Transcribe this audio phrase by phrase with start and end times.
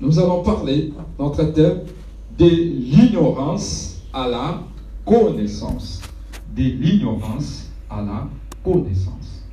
[0.00, 1.80] nous allons parler, notre thème,
[2.38, 4.60] de l'ignorance à la
[5.04, 6.02] connaissance.
[6.54, 8.28] De l'ignorance à la
[8.62, 9.44] connaissance.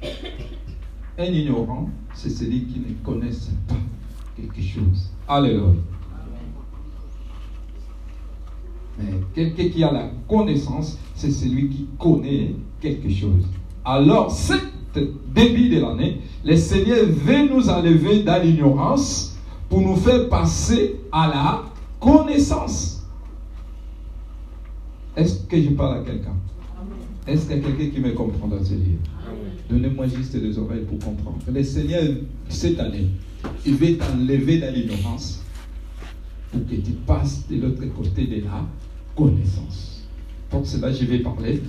[1.17, 3.35] Un ignorant, c'est celui qui ne connaît
[3.67, 3.75] pas
[4.35, 5.09] quelque chose.
[5.27, 5.73] Alléluia.
[8.97, 13.43] Mais quelqu'un qui a la connaissance, c'est celui qui connaît quelque chose.
[13.85, 14.61] Alors, cette
[15.33, 19.37] début de l'année, le Seigneur veut nous enlever dans l'ignorance
[19.71, 21.63] pour nous faire passer à la
[21.97, 23.03] connaissance.
[25.15, 26.35] Est-ce que je parle à quelqu'un?
[27.25, 28.99] Est-ce qu'il y a quelqu'un qui me comprend dans ce livre
[29.69, 31.37] Donnez-moi juste des oreilles pour comprendre.
[31.49, 32.03] Le Seigneur,
[32.49, 33.07] cette année,
[33.65, 35.41] il veut t'enlever dans l'ignorance
[36.51, 38.65] pour que tu passes de l'autre côté de la
[39.15, 40.01] connaissance.
[40.49, 41.63] Pour cela, je vais parler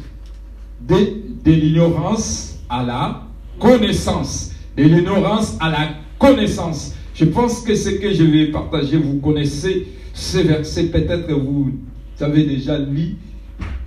[0.88, 0.96] de,
[1.44, 3.22] de l'ignorance à la
[3.60, 4.50] connaissance.
[4.76, 5.88] De l'ignorance à la
[6.18, 6.96] connaissance.
[7.14, 11.72] Je pense que ce que je vais partager, vous connaissez ce verset, peut-être vous
[12.20, 13.16] avez déjà lu,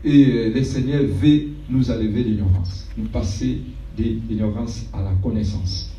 [0.03, 3.59] et le Seigneur veut nous enlever l'ignorance, nous passer
[3.97, 5.91] de l'ignorance à la connaissance.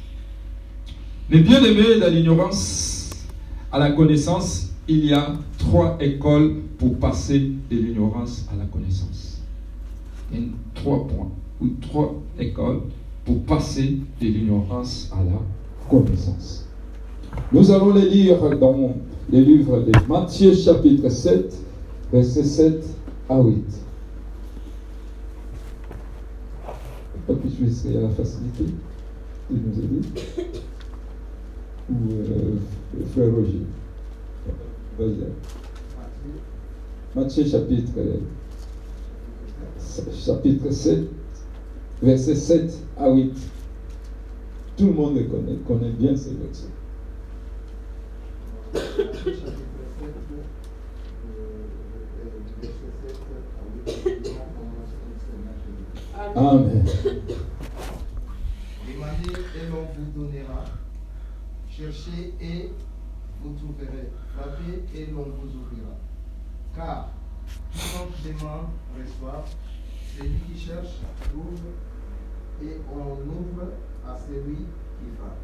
[1.29, 3.11] Mais bien aimé, dans l'ignorance
[3.73, 9.43] à la connaissance, il y a trois écoles pour passer de l'ignorance à la connaissance.
[10.75, 11.31] Trois points,
[11.61, 12.83] ou trois écoles
[13.25, 15.41] pour passer de l'ignorance à la
[15.91, 16.69] connaissance.
[17.53, 18.95] Nous allons les lire dans
[19.31, 21.55] les livres de Matthieu chapitre 7,
[22.13, 22.85] versets 7
[23.29, 23.65] à 8.
[27.27, 28.65] Pas que je vais à la facilité,
[29.51, 30.09] il nous a dit.
[31.89, 32.57] Ou euh,
[33.13, 33.63] frère Roger.
[37.15, 37.93] Matthieu chapitre,
[40.13, 40.99] chapitre 7,
[42.03, 43.33] versets 7 à 8.
[44.77, 45.25] Tout le monde le
[45.67, 46.76] connaît bien ces versets.
[56.35, 56.85] Amen.
[58.87, 60.65] Demandez et l'on vous donnera.
[61.71, 62.73] Cherchez et
[63.43, 64.11] vous trouverez.
[64.35, 65.95] Frappez et l'on vous ouvrira.
[66.75, 67.11] Car
[68.25, 69.45] demande reçoit,
[70.17, 71.61] celui qui cherche trouve,
[72.63, 73.73] et on ouvre
[74.07, 75.43] à celui qui frappe.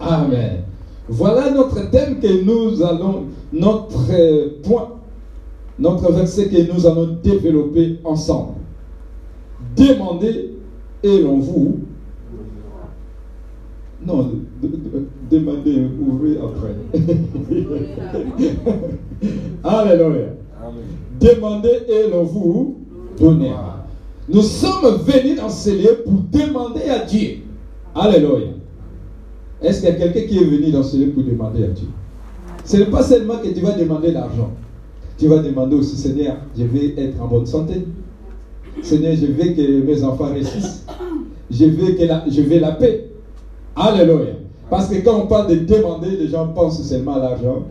[0.00, 0.30] Amen.
[0.30, 0.64] Amen.
[1.08, 4.88] Voilà notre thème que nous allons, notre euh, point,
[5.78, 8.54] notre verset que nous allons développer ensemble.
[9.76, 10.52] Demandez
[11.02, 11.80] et l'on vous.
[14.06, 14.30] Non,
[15.30, 16.74] demandez, ouvrez après.
[19.64, 20.26] Alléluia.
[21.20, 22.78] Demandez et l'on vous
[23.18, 23.86] donnera.
[24.28, 27.38] Nous sommes venus dans ce lieu pour demander à Dieu.
[27.94, 28.48] Alléluia.
[29.64, 31.88] Est-ce qu'il y a quelqu'un qui est venu dans ce lieu pour demander à Dieu?
[32.64, 34.50] Ce n'est pas seulement que tu vas demander l'argent.
[35.18, 37.86] Tu vas demander aussi, Seigneur, je vais être en bonne santé.
[38.82, 40.84] Seigneur, je veux que mes enfants réussissent.
[41.50, 43.10] Je veux, que la, je veux la paix.
[43.76, 44.34] Alléluia.
[44.68, 47.64] Parce que quand on parle de demander, les gens pensent seulement à l'argent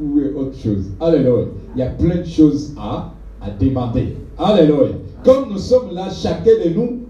[0.00, 0.84] ou autre chose.
[1.00, 1.46] Alléluia.
[1.74, 3.12] Il y a plein de choses à,
[3.42, 4.16] à demander.
[4.38, 4.92] Alléluia.
[5.24, 7.00] Comme nous sommes là, chacun de nous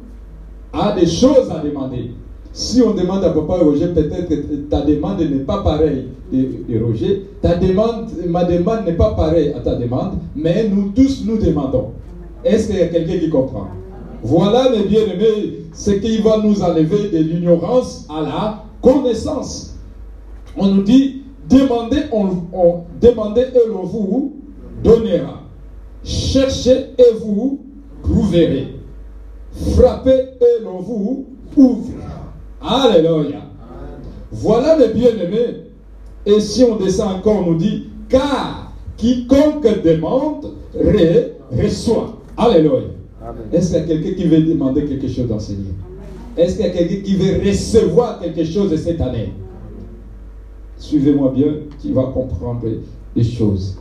[0.72, 2.12] a des choses à demander.
[2.58, 4.34] Si on demande à papa Roger, peut-être que
[4.69, 7.22] ta demande n'est pas pareille de, Roger.
[7.41, 11.92] Ta demande, ma demande n'est pas pareille à ta demande, mais nous tous nous demandons.
[12.44, 13.69] Est-ce qu'il y a quelqu'un qui comprend?
[14.24, 19.76] Voilà, mes bien-aimés, ce qui va nous enlever de l'ignorance à la connaissance.
[20.56, 22.06] On nous dit, demandez,
[23.00, 24.32] demandez et l'on vous
[24.82, 25.42] donnera.
[26.02, 27.60] Cherchez et vous
[28.02, 28.75] trouverez.
[29.52, 31.26] Frappez et l'on vous
[31.56, 32.17] ouvrira.
[32.60, 33.42] Alléluia.
[34.32, 35.64] Voilà mes bien-aimés.
[36.26, 40.52] Et si on descend encore, on nous dit, car quiconque demande,
[41.50, 42.19] reçoit.
[42.36, 42.88] Alléluia.
[43.52, 45.74] Est-ce qu'il y a quelqu'un qui veut demander quelque chose dans livre
[46.36, 49.32] Est-ce qu'il y a quelqu'un qui veut recevoir quelque chose de cette année?
[50.78, 52.66] Suivez-moi bien, tu vas comprendre
[53.14, 53.78] les choses.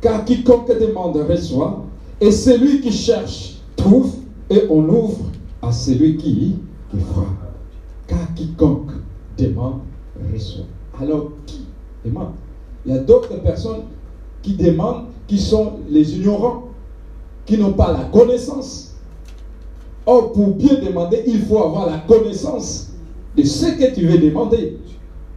[0.00, 1.84] Car quiconque demande reçoit,
[2.20, 4.12] et celui qui cherche trouve,
[4.50, 5.24] et on ouvre
[5.62, 6.56] à celui qui
[6.90, 7.26] qui frappe.
[8.06, 8.90] Car quiconque
[9.36, 9.80] demande,
[10.32, 10.64] reçoit.
[11.00, 11.66] Alors, qui
[12.04, 12.32] demande
[12.86, 13.82] Il y a d'autres personnes
[14.42, 16.68] qui demandent, qui sont les ignorants,
[17.44, 18.96] qui n'ont pas la connaissance.
[20.06, 22.92] Or, pour bien demander, il faut avoir la connaissance
[23.36, 24.78] de ce que tu veux demander.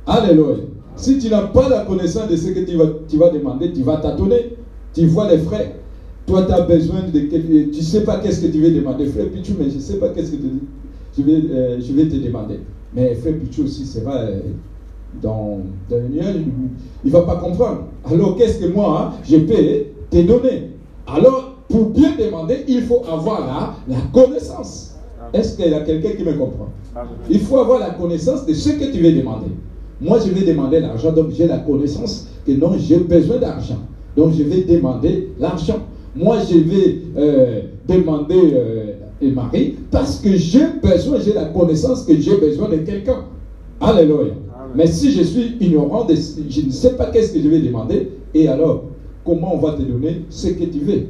[0.06, 0.63] Alléluia.
[0.95, 3.98] Si tu n'as pas la connaissance de ce que tu vas, tu demander, tu vas
[3.98, 4.36] t'attendre.
[4.94, 5.74] Tu vois les frères.
[6.25, 9.07] Toi, tu as besoin de Tu ne sais pas qu'est-ce que tu veux demander.
[9.07, 10.62] Frère Pichou, mais je ne sais pas qu'est-ce que tu dis
[11.18, 12.60] je vais, euh, je vais te demander.
[12.94, 14.44] Mais frère Pichou aussi, c'est vrai,
[15.22, 15.60] dans,
[15.90, 16.36] dans le nuage,
[17.04, 17.86] il ne va pas comprendre.
[18.10, 20.72] Alors qu'est-ce que moi, hein, je peux te donner?
[21.08, 24.98] Alors, pour bien demander, il faut avoir la, la connaissance.
[25.34, 26.69] Est-ce qu'il y a quelqu'un qui me comprend?
[27.30, 29.48] Il faut avoir la connaissance de ce que tu veux demander.
[30.02, 33.80] Moi, je vais demander l'argent, donc j'ai la connaissance que non, j'ai besoin d'argent.
[34.18, 35.80] Donc, je vais demander l'argent.
[36.16, 42.03] Moi, je vais euh, demander euh, et Marie parce que j'ai besoin, j'ai la connaissance
[42.03, 43.25] que j'ai besoin de quelqu'un.
[43.79, 44.33] Alléluia.
[44.75, 48.09] Mais si je suis ignorant, de, je ne sais pas qu'est-ce que je vais demander,
[48.33, 48.85] et alors,
[49.25, 51.07] comment on va te donner ce que tu veux?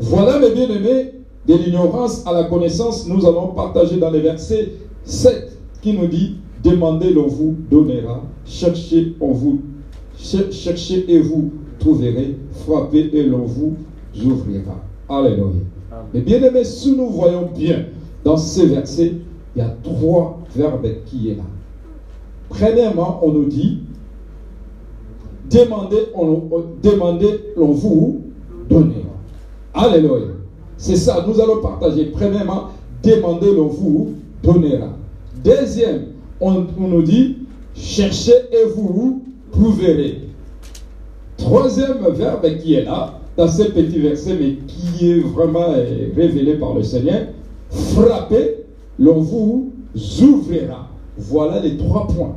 [0.00, 1.12] Voilà, mes bien-aimés,
[1.46, 4.72] de l'ignorance à la connaissance, nous allons partager dans les versets
[5.04, 9.60] 7 qui nous dit Demandez, l'on vous donnera, cherchez, on vous
[10.16, 11.50] cherchez et vous
[11.80, 13.74] trouverez, frappez et l'on vous
[14.24, 14.80] ouvrira.
[15.08, 15.46] Alléluia.
[16.12, 17.86] Mais bien aimé, si nous voyons bien
[18.24, 19.14] dans ces versets,
[19.54, 21.44] il y a trois verbes qui est là.
[22.48, 23.80] Premièrement, on nous dit
[25.50, 26.48] demandez, on,
[26.82, 28.20] demandez, l'on vous
[28.68, 29.10] donnera.
[29.74, 30.28] Alléluia.
[30.76, 32.06] C'est ça, nous allons partager.
[32.06, 32.68] Premièrement,
[33.02, 34.88] demandez, l'on vous donnera.
[35.44, 36.06] Deuxième,
[36.40, 37.38] on, nous dit
[37.74, 40.28] cherchez et vous trouverez.
[41.36, 46.54] Troisième verbe qui est là, dans ce petit verset, mais qui est vraiment euh, révélé
[46.54, 47.26] par le Seigneur,
[47.70, 48.64] frappez,
[48.98, 49.72] l'on vous
[50.20, 50.88] ouvrira.
[51.16, 52.36] Voilà les trois points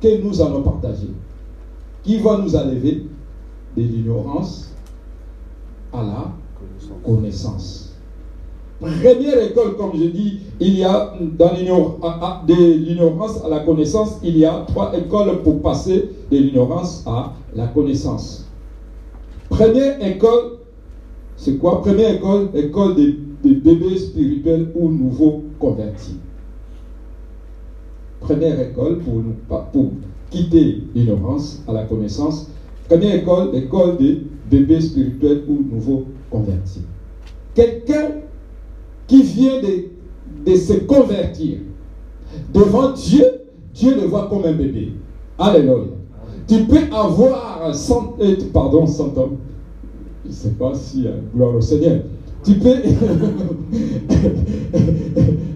[0.00, 1.08] que nous allons partager.
[2.02, 3.06] Qui va nous enlever
[3.76, 4.72] de l'ignorance
[5.92, 6.32] à la
[7.04, 7.94] connaissance.
[8.80, 14.36] Première école, comme je dis, il y a dans de l'ignorance à la connaissance, il
[14.36, 18.45] y a trois écoles pour passer de l'ignorance à la connaissance.
[19.48, 20.58] Première école,
[21.36, 21.80] c'est quoi?
[21.82, 26.16] Première école, école des, bébés spirituels ou nouveaux convertis.
[28.20, 29.34] Première école pour, nous,
[29.72, 29.90] pour
[30.30, 32.50] quitter l'ignorance à la connaissance.
[32.88, 36.82] Première école, école des bébés spirituels ou nouveaux convertis.
[37.54, 38.16] Quelqu'un
[39.06, 41.58] qui vient de, de se convertir
[42.52, 43.24] devant Dieu,
[43.74, 44.92] Dieu le voit comme un bébé.
[45.38, 45.95] Alléluia.
[46.46, 49.36] Tu peux avoir 100, euh, pardon, 100 hommes.
[50.24, 52.00] Je ne sais pas si, euh, gloire au Seigneur.
[52.44, 52.76] Tu peux.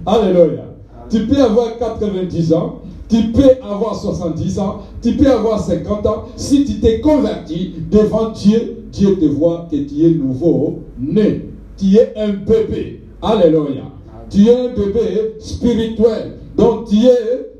[0.06, 0.64] Alléluia.
[1.08, 6.24] Tu peux avoir 90 ans, tu peux avoir 70 ans, tu peux avoir 50 ans.
[6.36, 11.46] Si tu t'es converti devant Dieu, Dieu te voit que tu es nouveau né.
[11.76, 13.02] Tu es un bébé.
[13.22, 13.84] Alléluia.
[14.28, 16.36] Tu es un bébé spirituel.
[16.56, 17.50] Donc tu es,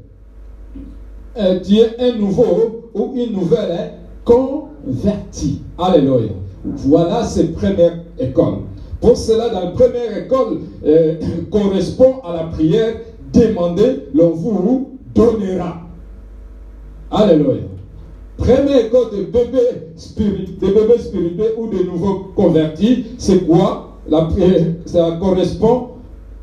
[1.41, 3.93] euh, es un nouveau ou une nouvelle
[4.25, 5.63] convertie.
[5.79, 6.33] Alléluia.
[6.65, 8.59] Voilà cette première école.
[9.01, 11.15] Pour cela, dans la première école, euh,
[11.51, 12.97] correspond à la prière
[13.33, 15.83] demandez, l'on vous donnera.
[17.11, 17.63] Alléluia.
[18.37, 23.99] Première école de bébés spirituels, de bébés spirituels ou de nouveaux convertis, c'est quoi?
[24.09, 25.89] La prière, Ça correspond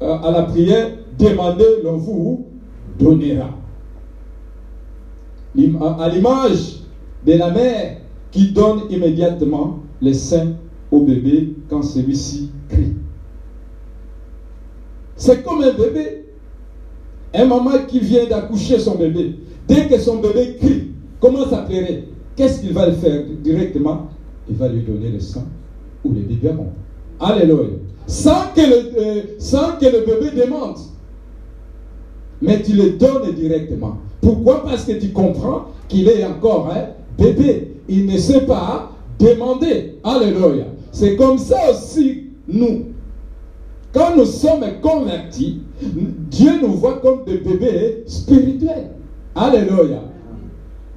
[0.01, 2.45] euh, à la prière demandez, l'on vous
[2.99, 3.49] donnera.
[5.99, 6.81] À l'image
[7.25, 7.97] de la mère
[8.31, 10.53] qui donne immédiatement le sein
[10.91, 12.93] au bébé quand celui-ci crie.
[15.15, 16.25] C'est comme un bébé.
[17.33, 19.35] Un maman qui vient d'accoucher son bébé.
[19.67, 22.03] Dès que son bébé crie, comment ça plairait
[22.35, 24.07] Qu'est-ce qu'il va le faire directement?
[24.47, 25.45] Il va lui donner le sang
[26.05, 26.67] ou le biberon.
[27.19, 27.69] Alléluia.
[28.05, 30.77] Sans que, le, euh, sans que le bébé demande.
[32.41, 33.97] Mais tu le donnes directement.
[34.21, 37.75] Pourquoi Parce que tu comprends qu'il est encore un bébé.
[37.87, 39.95] Il ne sait pas demander.
[40.03, 40.65] Alléluia.
[40.91, 42.85] C'est comme ça aussi, nous.
[43.93, 48.91] Quand nous sommes convertis, Dieu nous voit comme des bébés spirituels.
[49.35, 50.01] Alléluia.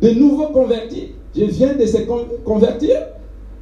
[0.03, 1.13] De nouveaux convertis.
[1.37, 1.99] Je viens de se
[2.45, 2.97] convertir.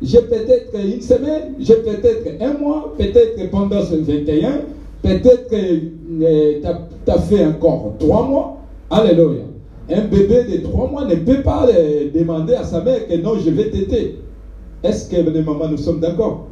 [0.00, 4.60] J'ai peut-être une semaine, j'ai peut-être un mois, peut-être pendant ce 21,
[5.02, 6.60] peut-être que euh,
[7.04, 8.57] tu as fait encore trois mois.
[8.90, 9.42] Alléluia.
[9.90, 11.66] Un bébé de trois mois ne peut pas
[12.14, 14.16] demander à sa mère que non, je vais t'aider.
[14.82, 16.46] Est-ce que les mamans, nous sommes d'accord?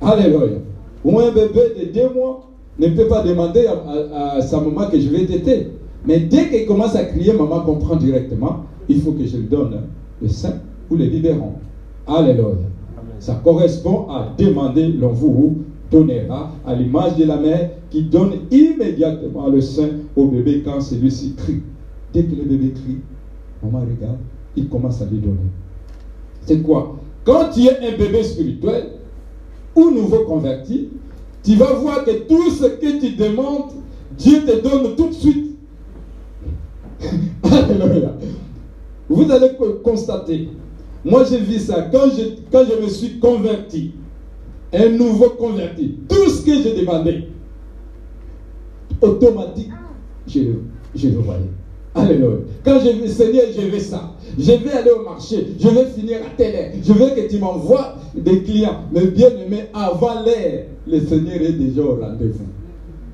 [0.00, 0.58] Alléluia.
[1.04, 2.48] Ou un bébé de deux mois
[2.78, 5.68] ne peut pas demander à, sa maman que je vais t'aider.
[6.06, 9.82] Mais dès qu'il commence à crier, maman comprend directement, il faut que je lui donne
[10.22, 10.54] le sein
[10.90, 11.54] ou le biberon.
[12.06, 12.54] Alléluia.
[13.18, 15.58] Ça correspond à demander, l'on vous
[15.90, 21.34] donnera, à l'image de la mère qui donne immédiatement le sein au bébé quand celui-ci
[21.36, 21.62] crie.
[22.12, 22.98] Dès que le bébé crie,
[23.62, 24.18] maman regarde,
[24.56, 25.36] il commence à lui donner.
[26.46, 26.98] C'est quoi?
[27.24, 28.92] Quand tu es un bébé spirituel
[29.74, 30.88] ou nouveau converti,
[31.42, 33.72] tu vas voir que tout ce que tu demandes,
[34.18, 35.56] Dieu te donne tout de suite.
[37.42, 38.12] Alléluia.
[39.08, 39.50] Vous allez
[39.82, 40.48] constater,
[41.04, 43.92] moi j'ai vu ça quand je, quand je me suis converti,
[44.72, 47.24] un nouveau converti, tout ce que j'ai demandé,
[49.00, 49.70] automatique,
[50.26, 50.62] je le,
[50.94, 51.40] je le voyais.
[51.94, 52.38] Alléluia.
[52.64, 54.12] Quand je vais, Seigneur, je veux ça.
[54.38, 55.48] Je vais aller au marché.
[55.58, 56.70] Je vais finir à telle heure.
[56.82, 58.82] Je veux que tu m'envoies des clients.
[58.92, 62.46] Mais bien aimé, avant l'heure, le Seigneur est déjà au rendez-vous.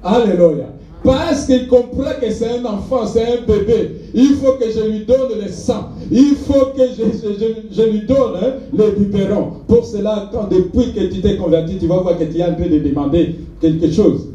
[0.03, 0.67] Alléluia.
[1.07, 3.93] Parce qu'il comprend que c'est un enfant, c'est un bébé.
[4.13, 5.91] Il faut que je lui donne le sang.
[6.11, 8.53] Il faut que je, lui donne hein,
[8.99, 9.53] biberons.
[9.69, 12.55] Pour cela, quand depuis que tu t'es converti, tu vas voir que tu es en
[12.55, 14.31] train de demander quelque chose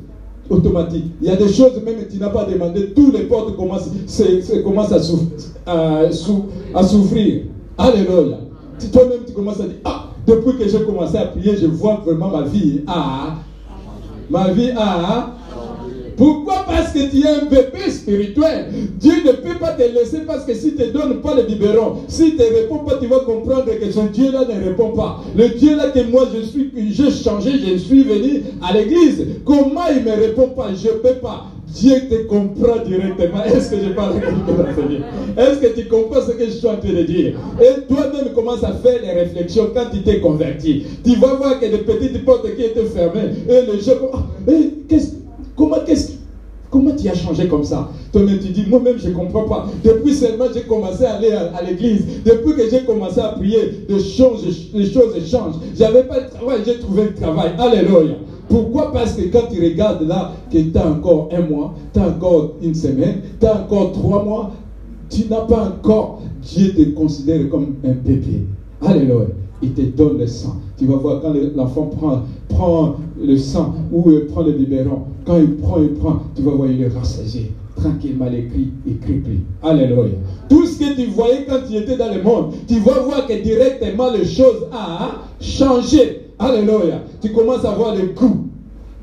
[0.50, 1.08] automatique.
[1.22, 2.94] Il y a des choses même que tu n'as pas demandé.
[2.96, 3.90] Tous les portes commencent,
[4.64, 4.94] commencent
[5.66, 7.42] à, à, souffrir.
[7.78, 8.38] Alléluia.
[8.94, 12.30] Toi-même, tu commences à dire, ah, depuis que j'ai commencé à prier, je vois vraiment
[12.30, 12.82] ma vie.
[12.88, 13.36] Ah,
[14.30, 15.34] ma vie a
[16.22, 18.66] pourquoi Parce que tu es un bébé spirituel.
[19.00, 21.96] Dieu ne peut pas te laisser parce que si tu ne donnes pas le biberon,
[22.08, 25.24] si tu ne réponds pas, tu vas comprendre que ce Dieu-là ne répond pas.
[25.36, 29.26] Le Dieu-là que moi je suis, j'ai changé, je suis venu à l'église.
[29.44, 30.68] Comment il ne me répond pas?
[30.76, 31.48] Je ne peux pas.
[31.74, 33.44] Dieu te comprend directement.
[33.44, 34.14] Est-ce que je parle
[34.76, 35.02] Seigneur
[35.38, 37.34] Est-ce que tu comprends ce que je suis en train de dire?
[37.60, 40.84] Et toi-même commence à faire les réflexions quand tu t'es converti.
[41.04, 43.94] Tu vas voir que des petites portes qui étaient fermées et les gens.
[44.14, 44.52] Ah,
[44.88, 45.21] qu'est-ce
[45.62, 46.14] Comment, qu'est-ce,
[46.72, 47.88] comment tu as changé comme ça?
[48.12, 49.68] Toi-même, tu dis, moi-même, je ne comprends pas.
[49.84, 54.00] Depuis seulement j'ai commencé à aller à, l'église, depuis que j'ai commencé à prier, les
[54.00, 55.60] choses, les choses changent.
[55.78, 57.52] Pas de travail, j'ai trouvé le travail.
[57.60, 58.16] Alléluia.
[58.50, 58.92] Pourquoi?
[58.92, 62.56] Parce que quand tu regardes là, que tu as encore un mois, tu as encore
[62.64, 64.52] une semaine, tu as encore trois mois,
[65.12, 68.48] tu n'as pas encore, Dieu te considère comme un bébé.
[68.82, 69.28] Alléluia
[69.62, 70.56] il te donne le sang.
[70.78, 71.90] Tu vas voir quand l'enfant
[72.50, 76.70] prend, le sang ou prend le biberon, quand il prend, il prend, tu vas voir,
[76.70, 77.52] il est rassasié.
[77.76, 79.40] Tranquillement, il écrit, il.
[79.64, 80.16] Alléluia.
[80.50, 83.42] Tout ce que tu voyais quand tu étais dans le monde, tu vas voir que
[83.42, 85.08] directement les choses ont
[85.40, 86.28] changé.
[86.38, 87.02] Alléluia.
[87.22, 88.48] Tu commences à voir le goût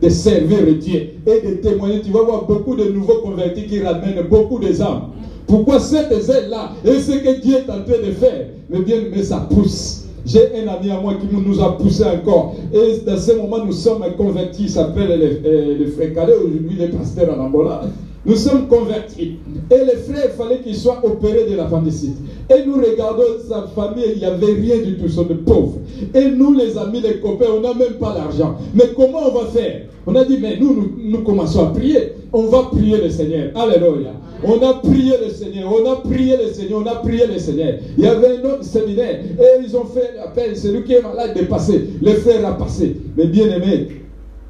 [0.02, 2.00] de servir Dieu et de témoigner.
[2.02, 5.10] Tu vas voir beaucoup de nouveaux convertis qui ramènent beaucoup de âmes.
[5.46, 8.48] Pourquoi cette zèle-là et ce que Dieu est en train de faire?
[8.68, 10.07] Mais bien, mais ça pousse.
[10.28, 12.54] J'ai un ami à moi qui nous a poussé encore.
[12.70, 14.64] Et dans ce moment, nous sommes convertis.
[14.64, 15.86] Il s'appelle le, le.
[15.86, 17.80] Aujourd'hui, est pasteur en Angola.
[18.28, 19.38] Nous sommes convertis.
[19.70, 22.14] Et le frère, il fallait qu'il soit opéré de l'appendicite.
[22.54, 25.78] Et nous regardons sa famille, il n'y avait rien du tout, sont de pauvres.
[26.14, 28.56] Et nous, les amis, les copains, on n'a même pas l'argent.
[28.74, 29.80] Mais comment on va faire?
[30.06, 32.12] On a dit, mais nous, nous, commençons à prier.
[32.30, 33.50] On va prier le Seigneur.
[33.54, 34.10] Alléluia.
[34.44, 37.74] On a prié le Seigneur, on a prié le Seigneur, on a prié le Seigneur.
[37.96, 40.54] Il y avait un autre séminaire et ils ont fait l'appel.
[40.56, 41.88] Celui qui est malade de passer.
[42.00, 42.94] Le frère a passé.
[43.16, 43.88] Mais bien aimé,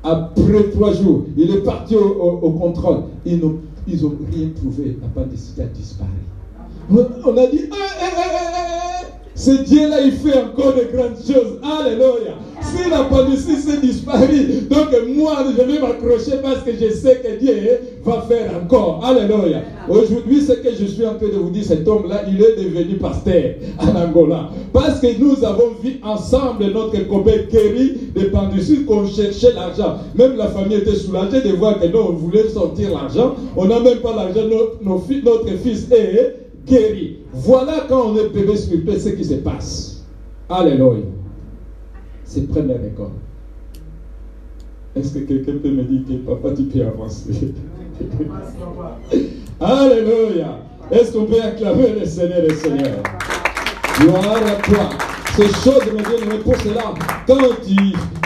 [0.03, 3.03] après trois jours, il est parti au, contrôle.
[3.27, 3.41] Ils
[3.89, 4.97] ils ont rien trouvé.
[5.01, 6.11] L'appendicite a disparu.
[6.91, 11.61] On a dit, eh, eh, eh, ce Dieu-là, il fait encore de grandes choses.
[11.63, 12.35] Alléluia.
[12.61, 17.39] Si la pandémie s'est disparue, donc moi, je vais m'accrocher parce que je sais que
[17.39, 17.55] Dieu
[18.05, 19.01] va faire encore.
[19.05, 19.63] Alléluia.
[19.89, 22.97] Aujourd'hui, ce que je suis en train de vous dire, cet homme-là, il est devenu
[22.97, 24.51] pasteur en Angola.
[24.73, 29.99] Parce que nous avons vu ensemble notre copain guéri de pandémie qu'on cherchait l'argent.
[30.17, 33.37] Même la famille était soulagée de voir que nous, on voulait sortir l'argent.
[33.57, 34.49] On n'a même pas l'argent.
[34.51, 36.35] Notre, notre fils est
[36.67, 37.18] guéri.
[37.33, 40.05] Voilà quand on est bébé spirituel ce qui se passe.
[40.49, 41.05] Alléluia.
[42.25, 43.11] C'est première école.
[44.97, 47.55] Est-ce que quelqu'un peut me dire que papa, tu peux avancer?
[49.61, 50.59] Alléluia.
[50.91, 53.03] Est-ce qu'on peut acclamer le Seigneur, le Seigneur?
[54.01, 54.89] Gloire à toi.
[55.39, 57.77] Ces choses, me viennent pour cela, quand tu,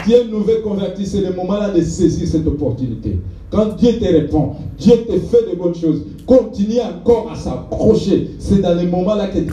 [0.03, 3.19] tu es nouveau converti, c'est le moment là de saisir cette opportunité.
[3.51, 8.31] Quand Dieu te répond, Dieu te fait de bonnes choses, continue encore à s'approcher.
[8.39, 9.45] C'est dans les moments là qu'il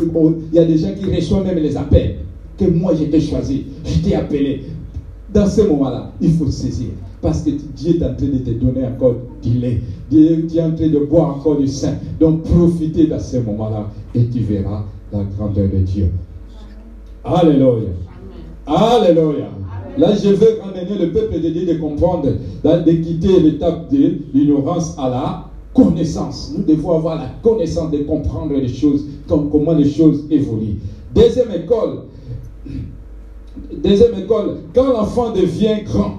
[0.55, 2.21] y a des gens qui reçoivent même les appels.
[2.57, 4.65] Que moi, je t'ai choisi, je t'ai appelé.
[5.31, 6.89] Dans ce moment-là, il faut saisir.
[7.21, 9.83] Parce que Dieu est en train de te donner encore du lait.
[10.11, 11.97] Dieu est en train de boire encore du sein.
[12.19, 16.07] Donc profitez dans ce moment-là et tu verras la grandeur de Dieu.
[17.33, 17.91] Alléluia.
[18.67, 19.51] Alléluia.
[19.99, 22.29] Là, je veux ramener le peuple de Dieu de comprendre,
[22.65, 25.45] de quitter l'étape de l'ignorance à la
[25.75, 26.53] connaissance.
[26.57, 30.79] Nous devons avoir la connaissance de comprendre les choses, comment les choses évoluent.
[31.15, 32.05] Deuxième école,
[33.83, 36.19] deuxième école, quand l'enfant devient grand,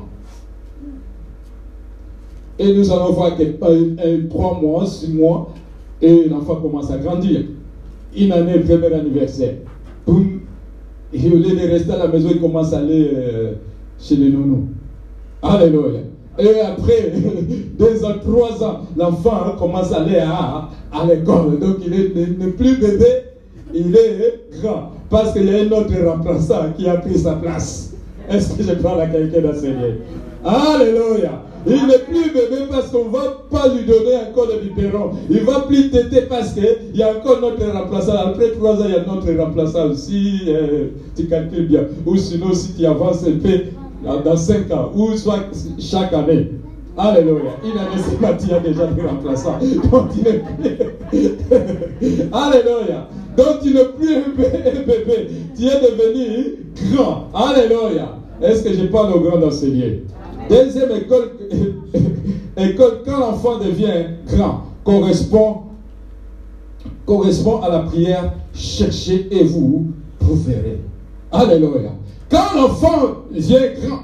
[2.59, 5.51] et nous allons voir que euh, trois mois, six mois,
[6.01, 7.45] et l'enfant commence à grandir.
[8.15, 9.55] Une année, premier anniversaire.
[10.05, 10.40] Boum.
[11.13, 13.53] Et au lieu de rester à la maison, il commence à aller euh,
[13.99, 14.67] chez les nounous.
[15.41, 16.01] Alléluia.
[16.39, 17.11] Et après
[17.77, 21.59] deux ans, trois ans, l'enfant commence à aller à, à l'école.
[21.59, 23.05] Donc il n'est plus bébé,
[23.73, 24.91] il est grand.
[25.09, 27.93] Parce qu'il y a un autre remplaçant qui a pris sa place.
[28.29, 29.99] Est-ce que je parle à quelqu'un d'enseigner
[30.43, 31.43] Alléluia.
[31.67, 35.11] Il n'est plus bébé parce qu'on ne va pas lui donner encore de biberon.
[35.29, 38.15] Il ne va plus téter parce qu'il y a encore notre remplaçant.
[38.15, 40.41] Après trois ans, il y a notre remplaçant aussi.
[40.47, 41.85] Euh, tu calcules bien.
[42.05, 43.65] Ou sinon, si tu avances un peu,
[44.23, 45.45] dans cinq ans, ou soit
[45.77, 46.49] chaque année.
[46.97, 47.51] Alléluia.
[47.63, 49.59] Une année, c'est tu as déjà des remplaçants.
[49.91, 51.29] Donc, il n'est plus.
[52.33, 53.07] Alléluia.
[53.37, 55.27] Donc, tu n'es plus un bébé.
[55.57, 56.57] Tu es devenu
[56.93, 57.27] grand.
[57.33, 58.17] Alléluia.
[58.41, 60.03] Est-ce que je parle au grand d'enseigner
[60.49, 61.31] Deuxième école,
[62.57, 65.61] école quand l'enfant devient grand, correspond,
[67.61, 69.87] à la prière cherchez et vous
[70.19, 70.81] trouverez.
[71.31, 71.91] Alléluia.
[72.29, 74.01] Quand l'enfant devient grand,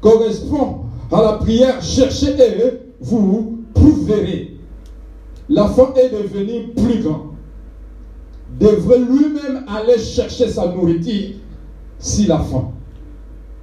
[0.00, 0.76] correspond
[1.12, 4.56] à la prière cherchez et vous trouverez.
[5.48, 7.26] L'enfant est devenu plus grand.
[8.58, 11.36] Devrait lui-même aller chercher sa nourriture
[11.98, 12.70] s'il a faim.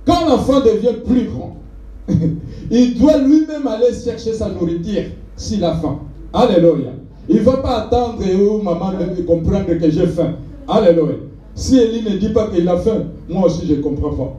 [0.06, 1.61] Quand l'enfant devient plus grand,
[2.72, 5.04] il doit lui-même aller chercher sa nourriture
[5.36, 6.00] s'il a faim.
[6.34, 6.92] Alléluia.
[7.30, 10.36] Il ne va pas attendre où maman me comprendre que j'ai faim.
[10.68, 11.16] Alléluia.
[11.56, 14.38] Si Elie ne dit pas qu'il a faim, moi aussi je ne comprends pas.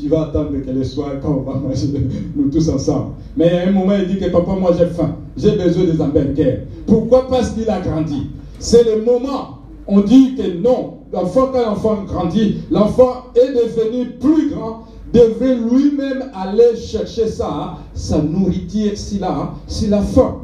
[0.00, 1.86] Tu vas attendre qu'elle soit quand on va manger,
[2.36, 3.12] nous tous ensemble.
[3.36, 5.16] Mais à un moment, il dit que papa, moi j'ai faim.
[5.36, 6.60] J'ai besoin des hamburgers.
[6.86, 7.28] Pourquoi?
[7.28, 8.26] Parce qu'il a grandi.
[8.58, 9.58] C'est le moment.
[9.86, 10.94] On dit que non.
[11.12, 18.18] L'enfant, quand l'enfant grandit, l'enfant est devenu plus grand devrait lui-même aller chercher ça, sa
[18.18, 20.42] nourriture s'il a, s'il a faim.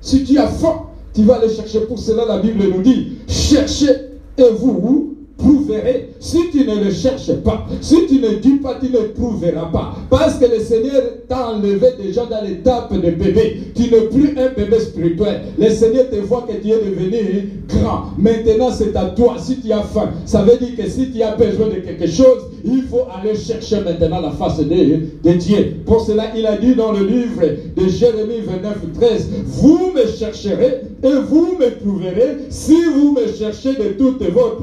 [0.00, 1.80] Si tu as faim, tu vas aller chercher.
[1.80, 3.90] Pour cela, la Bible nous dit, cherchez
[4.38, 6.10] et vous trouverez.
[6.20, 9.94] Si tu ne le cherches pas, si tu ne dis pas, tu ne trouveras pas.
[10.10, 13.72] Parce que le Seigneur t'a enlevé déjà dans l'étape de bébé.
[13.74, 15.42] Tu n'es plus un bébé spirituel.
[15.58, 18.04] Le Seigneur te voit que tu es devenu grand.
[18.18, 19.36] Maintenant, c'est à toi.
[19.38, 22.50] Si tu as faim, ça veut dire que si tu as besoin de quelque chose,
[22.64, 25.76] il faut aller chercher maintenant la face de, Dieu.
[25.86, 27.42] Pour cela, il a dit dans le livre
[27.76, 33.74] de Jérémie 29, 13, vous me chercherez et vous me trouverez si vous me cherchez
[33.74, 34.62] de toute votre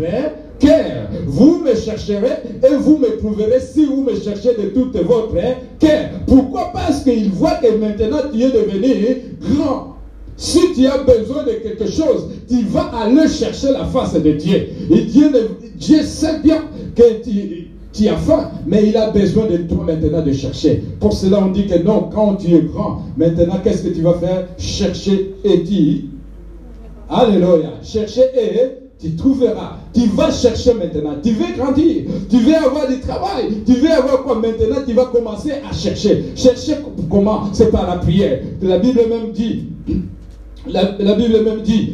[0.60, 1.10] cœur.
[1.26, 5.36] Vous me chercherez et vous me trouverez si vous me cherchez de toute votre
[5.80, 6.10] cœur.
[6.26, 9.98] Pourquoi Parce qu'il voit que maintenant tu es devenu grand?
[10.38, 14.68] Si tu as besoin de quelque chose, tu vas aller chercher la face de Dieu.
[14.92, 15.32] Et Dieu,
[15.76, 16.64] Dieu sait bien
[16.96, 20.84] que tu, tu as faim, mais il a besoin de toi maintenant de chercher.
[21.00, 24.14] Pour cela, on dit que non, quand tu es grand, maintenant, qu'est-ce que tu vas
[24.14, 24.48] faire?
[24.60, 26.02] Chercher et dire.
[27.10, 27.72] Alléluia.
[27.82, 29.78] Chercher et tu trouveras.
[29.94, 31.16] Tu vas chercher maintenant.
[31.22, 32.04] Tu veux grandir.
[32.30, 33.64] Tu veux avoir du travail.
[33.66, 34.84] Tu veux avoir quoi maintenant?
[34.86, 36.24] Tu vas commencer à chercher.
[36.36, 36.78] Chercher
[37.10, 37.54] comment?
[37.54, 38.42] C'est par la prière.
[38.62, 39.66] La Bible même dit,
[40.68, 41.94] la, la Bible même dit,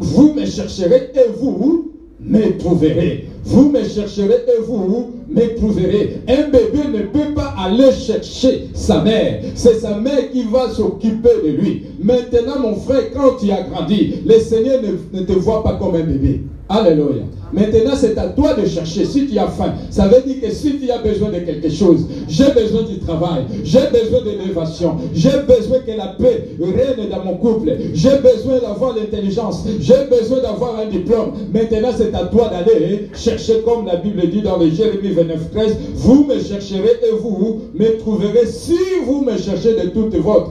[0.00, 3.26] vous me chercherez et vous me trouverez.
[3.44, 6.20] Vous me chercherez et vous me trouverez.
[6.28, 9.42] Un bébé ne peut pas aller chercher sa mère.
[9.54, 11.86] C'est sa mère qui va s'occuper de lui.
[12.02, 14.80] Maintenant, mon frère, quand tu as grandi, le Seigneur
[15.12, 16.42] ne, te voit pas comme un bébé.
[16.68, 17.24] Alléluia.
[17.52, 19.04] Maintenant, c'est à toi de chercher.
[19.04, 22.06] Si tu as faim, ça veut dire que si tu as besoin de quelque chose,
[22.28, 27.36] j'ai besoin du travail, j'ai besoin d'élévation, j'ai besoin que la paix règne dans mon
[27.36, 31.32] couple, j'ai besoin d'avoir l'intelligence, j'ai besoin d'avoir un diplôme.
[31.52, 33.31] Maintenant, c'est à toi d'aller chercher,
[33.64, 37.98] comme la Bible dit dans le Jérémie 29, 13, vous me chercherez et vous me
[37.98, 40.50] trouverez si vous me cherchez de toute votre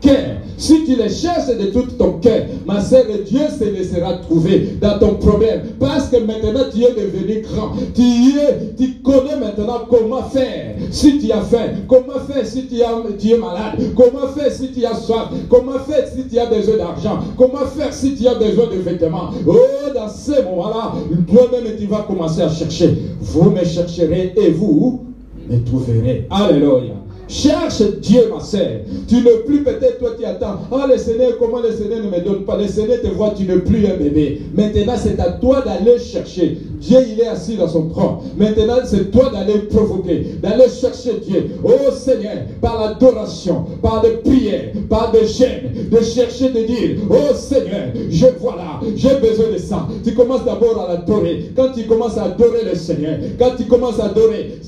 [0.00, 0.36] cœur.
[0.56, 4.98] Si tu les cherches de tout ton cœur, ma sœur, Dieu se laissera trouver dans
[4.98, 5.62] ton problème.
[5.80, 7.72] Parce que maintenant tu es devenu grand.
[7.94, 11.70] Tu, es, tu connais maintenant comment faire si tu as faim.
[11.88, 13.80] Comment faire si tu, as, tu es malade?
[13.96, 15.28] Comment faire si tu as soif?
[15.48, 17.18] Comment faire si tu as besoin d'argent?
[17.36, 19.30] Comment faire si tu as besoin de vêtements?
[19.46, 20.92] Oh, dans ces moments-là,
[21.30, 22.96] toi-même tu vas commencer à chercher.
[23.20, 25.04] Vous me chercherez et vous
[25.48, 26.26] me trouverez.
[26.30, 26.94] Alléluia.
[27.32, 28.82] Cherche Dieu, ma sœur.
[29.08, 30.58] Tu ne plus peut-être, toi qui attends.
[30.70, 32.58] Ah, le Seigneur, comment le Seigneur ne me donne pas?
[32.58, 34.42] Le Seigneur te voit, tu n'es plus un bébé.
[34.54, 36.58] Maintenant, c'est à toi d'aller chercher.
[36.78, 38.18] Dieu, il est assis dans son trône.
[38.36, 41.52] Maintenant, c'est toi d'aller provoquer, d'aller chercher Dieu.
[41.64, 47.34] Oh Seigneur, par l'adoration, par le prière, par le gêne, de chercher, de dire, oh
[47.34, 49.86] Seigneur, je vois là, j'ai besoin de ça.
[50.04, 51.52] Tu commences d'abord à l'adorer.
[51.56, 54.58] Quand tu commences à adorer le Seigneur, quand tu commences à adorer,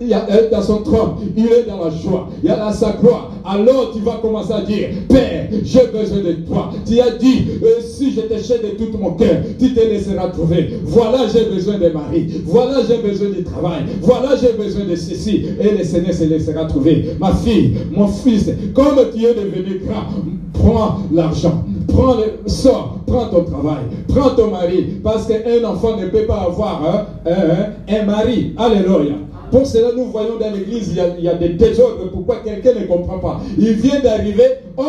[0.00, 2.72] il y a, dans son trône, il est dans la joie, il y a dans
[2.72, 3.30] sa gloire.
[3.44, 6.70] Alors tu vas commencer à dire, Père, j'ai besoin de toi.
[6.86, 10.28] Tu as dit, euh, si je te cherche de tout mon cœur, tu te laisseras
[10.28, 10.70] trouver.
[10.84, 12.42] Voilà, j'ai besoin de mari.
[12.46, 13.82] Voilà, j'ai besoin de travail.
[14.02, 15.44] Voilà, j'ai besoin de ceci.
[15.60, 17.10] Et le Seigneur se laissera trouver.
[17.18, 20.06] Ma fille, mon fils, comme tu es devenu grand,
[20.52, 21.64] prends l'argent.
[21.88, 26.46] Prends le sort, prends ton travail, prends ton mari, parce qu'un enfant ne peut pas
[26.48, 28.52] avoir hein, un, un mari.
[28.56, 29.14] Alléluia.
[29.50, 32.10] Pour cela, nous voyons dans l'église, il, y a des désordres.
[32.12, 33.40] Pourquoi quelqu'un ne comprend pas?
[33.58, 34.44] Il vient d'arriver.
[34.76, 34.82] Oh,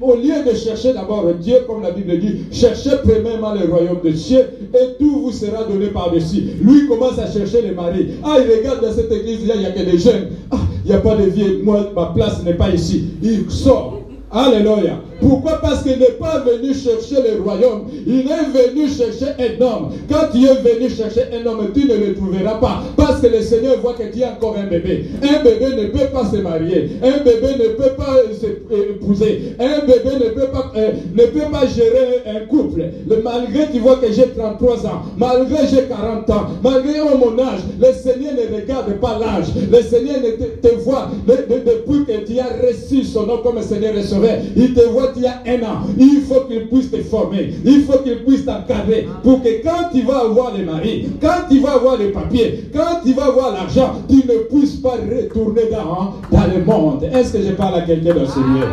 [0.00, 4.10] au lieu de chercher d'abord Dieu, comme la Bible dit, cherchez premièrement le royaume de
[4.10, 4.40] Dieu
[4.72, 6.42] et tout vous sera donné par-dessus.
[6.60, 8.10] Lui commence à chercher les maris.
[8.22, 10.28] Ah, il regarde dans cette église-là, il n'y a que des jeunes.
[10.50, 11.60] Ah, il n'y a pas de vieux.
[11.64, 13.06] Moi, ma place n'est pas ici.
[13.22, 14.00] Il sort.
[14.30, 15.00] Alléluia.
[15.26, 15.58] Pourquoi?
[15.62, 17.86] Parce qu'il n'est pas venu chercher le royaume.
[18.06, 19.92] Il est venu chercher un homme.
[20.10, 22.82] Quand tu es venu chercher un homme, tu ne le trouveras pas.
[22.94, 25.06] Parce que le Seigneur voit que tu es encore un bébé.
[25.22, 26.90] Un bébé ne peut pas se marier.
[27.02, 29.56] Un bébé ne peut pas s'épouser.
[29.58, 32.82] Un bébé ne peut pas, euh, ne peut pas gérer un couple.
[33.22, 37.92] malgré tu vois que j'ai 33 ans, malgré j'ai 40 ans, malgré mon âge, le
[37.94, 39.46] Seigneur ne regarde pas l'âge.
[39.70, 44.02] Le Seigneur te, te voit depuis que tu as reçu son nom comme Seigneur et
[44.02, 44.36] Sauveur.
[44.54, 47.84] Il te voit il y a un an, il faut qu'il puisse te former, il
[47.84, 51.74] faut qu'il puisse t'encadrer pour que quand tu vas avoir les maris, quand tu vas
[51.74, 56.46] avoir les papiers, quand tu vas avoir l'argent, tu ne puisses pas retourner dans, dans
[56.54, 57.04] le monde.
[57.04, 58.66] Est-ce que je parle à quelqu'un dans ce lieu?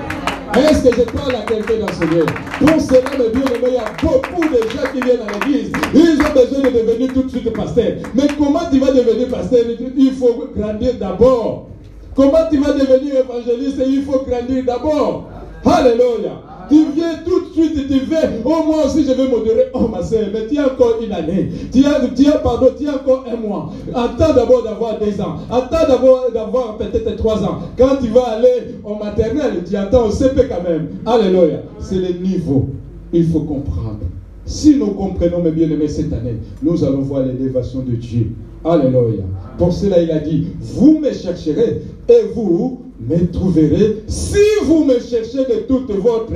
[0.53, 2.25] Est-ce que je parle à quelqu'un dans ce lieu?
[2.59, 5.71] Pour cela, mes bien-aimés, il y a beaucoup de gens qui viennent à l'église.
[5.93, 7.93] Ils ont besoin de devenir tout de suite pasteur.
[8.13, 9.61] Mais comment tu vas devenir pasteur?
[9.95, 11.67] Il faut grandir d'abord.
[12.13, 13.81] Comment tu vas devenir évangéliste?
[13.87, 15.29] Il faut grandir d'abord.
[15.65, 16.41] Alléluia.
[16.69, 18.29] Tu viens tout de suite, tu viens.
[18.45, 19.65] Oh, moi aussi, je vais modérer.
[19.73, 21.49] Oh, ma soeur, mais tu as encore une année.
[21.71, 23.73] Tu as, tu as, pardon, tu as encore un mois.
[23.93, 25.35] Attends d'abord d'avoir deux ans.
[25.51, 27.59] Attends d'abord d'avoir peut-être trois ans.
[27.77, 30.87] Quand tu vas aller au maternel, tu attends au CP quand même.
[31.05, 31.63] Alléluia.
[31.79, 32.67] C'est le niveau.
[33.11, 33.99] Il faut comprendre.
[34.45, 38.31] Si nous comprenons, mes bien-aimés, cette année, nous allons voir l'élévation de Dieu.
[38.63, 39.23] Alléluia.
[39.57, 44.99] Pour cela, il a dit, vous me chercherez et vous me trouverez si vous me
[44.99, 46.31] cherchez de toute votre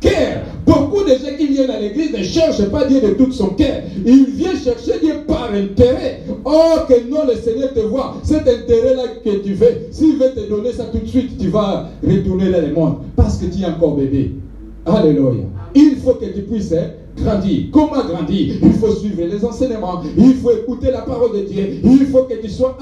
[0.00, 0.42] cœur.
[0.66, 3.82] Beaucoup de gens qui viennent à l'église ne cherchent pas Dieu de tout son cœur.
[4.04, 6.22] Ils viennent chercher Dieu par intérêt.
[6.44, 8.16] Oh, que non, le Seigneur te voit.
[8.22, 11.88] Cet intérêt-là que tu veux, s'il veut te donner ça tout de suite, tu vas
[12.06, 12.96] retourner dans le monde.
[13.16, 14.32] Parce que tu es encore bébé.
[14.84, 15.44] Alléluia.
[15.74, 16.90] Il faut que tu puisses hein,
[17.22, 17.66] grandir.
[17.72, 18.54] Comment grandir?
[18.62, 20.02] Il faut suivre les enseignements.
[20.16, 21.80] Il faut écouter la parole de Dieu.
[21.84, 22.76] Il faut que tu sois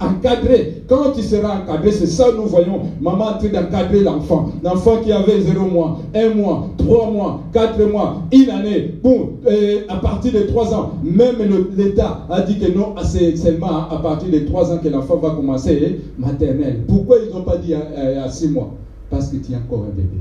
[0.00, 0.82] encadré.
[0.88, 4.50] Quand tu seras encadré, c'est ça nous voyons maman en train d'encadrer l'enfant.
[4.62, 8.94] L'enfant qui avait 0 mois, 1 mois, 3 mois, 4 mois, une année.
[9.02, 11.36] Bon, euh, à partir de 3 ans, même
[11.76, 15.30] l'État a dit que non, c'est seulement à partir de 3 ans que l'enfant va
[15.30, 16.82] commencer maternelle.
[16.86, 18.74] Pourquoi ils n'ont pas dit à, 6 mois?
[19.10, 20.18] Parce que tu es encore un bébé.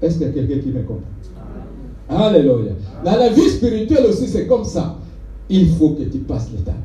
[0.00, 1.02] Est-ce qu'il y a quelqu'un qui me comprend?
[2.08, 2.72] Alléluia.
[3.04, 4.98] Dans la vie spirituelle aussi, c'est comme ça.
[5.48, 6.76] Il faut que tu passes l'étape.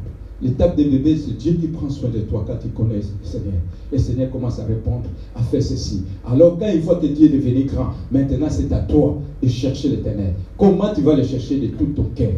[0.42, 3.54] L'étape des bébés, c'est Dieu qui prend soin de toi quand tu connais le Seigneur.
[3.92, 6.04] Le Seigneur commence à répondre, à faire ceci.
[6.30, 9.90] Alors quand il voit que Dieu est devenu grand, maintenant c'est à toi de chercher
[9.90, 10.34] l'éternel.
[10.58, 12.34] Comment tu vas le chercher de tout ton cœur?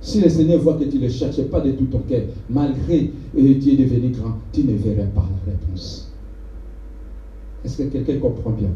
[0.00, 3.10] Si le Seigneur voit que tu ne le cherches pas de tout ton cœur, malgré
[3.34, 6.10] que euh, Dieu est devenu grand, tu ne verras pas la réponse.
[7.64, 8.70] Est-ce que quelqu'un comprend bien?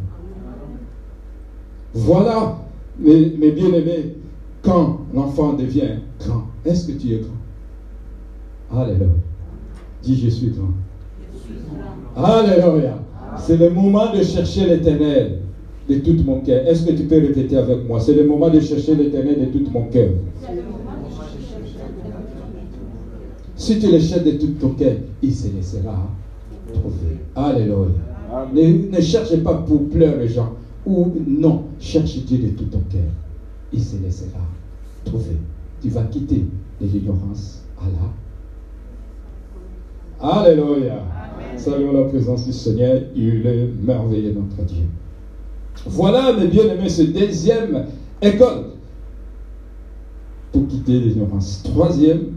[1.94, 2.58] Voilà
[2.98, 4.16] mais, bien aimé,
[4.62, 8.80] quand l'enfant devient grand, est-ce que tu es grand?
[8.80, 9.06] Alléluia.
[10.02, 10.72] Dis je suis grand.
[12.16, 12.98] Alléluia.
[13.38, 15.38] C'est le moment de chercher l'éternel
[15.88, 16.66] de tout mon cœur.
[16.66, 17.98] Est-ce que tu peux répéter avec moi?
[18.00, 20.10] C'est le moment de chercher l'éternel de tout mon cœur.
[23.56, 26.10] Si tu le cherches de tout ton cœur, il se laissera
[26.72, 27.18] trouver.
[27.34, 27.88] Alléluia.
[28.54, 30.54] Ne, ne pas pour pleurer, gens.
[30.84, 33.10] Ou non, cherche Dieu de tout ton cœur.
[33.72, 34.40] Il se laissera
[35.04, 35.36] trouver.
[35.80, 36.44] Tu vas quitter
[36.80, 37.84] l'ignorance à
[40.22, 40.28] la.
[40.28, 41.04] Alléluia.
[41.56, 43.02] Salut la présence du Seigneur.
[43.14, 44.84] Il est merveilleux, notre Dieu.
[45.86, 47.86] Voilà, mes bien-aimés, ce deuxième
[48.20, 48.72] école
[50.52, 51.62] pour quitter l'ignorance.
[51.64, 52.34] Troisième,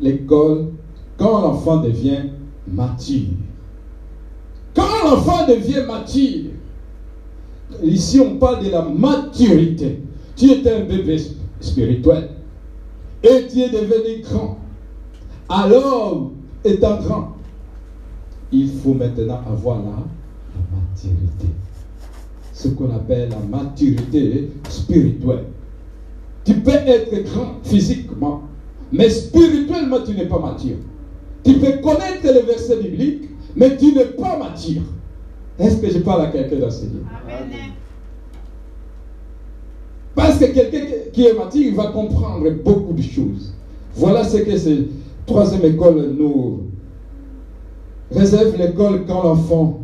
[0.00, 0.72] l'école
[1.16, 2.30] quand l'enfant devient
[2.66, 3.28] mature.
[4.74, 6.50] Quand l'enfant devient mature,
[7.82, 10.00] Ici, on parle de la maturité.
[10.36, 11.16] Tu étais un bébé
[11.60, 12.30] spirituel
[13.22, 14.58] et tu es devenu grand.
[15.48, 16.32] Alors,
[16.64, 17.36] étant grand,
[18.52, 21.48] il faut maintenant avoir la, la maturité.
[22.52, 25.44] Ce qu'on appelle la maturité spirituelle.
[26.44, 28.42] Tu peux être grand physiquement,
[28.92, 30.76] mais spirituellement, tu n'es pas mature.
[31.44, 34.82] Tu peux connaître les versets bibliques, mais tu n'es pas mature.
[35.58, 36.84] Est-ce que je parle à quelqu'un dans ce
[40.14, 43.52] Parce que quelqu'un qui est mature, il va comprendre beaucoup de choses.
[43.94, 44.88] Voilà ce que cette
[45.26, 46.62] troisième école nous
[48.10, 49.80] réserve l'école quand l'enfant,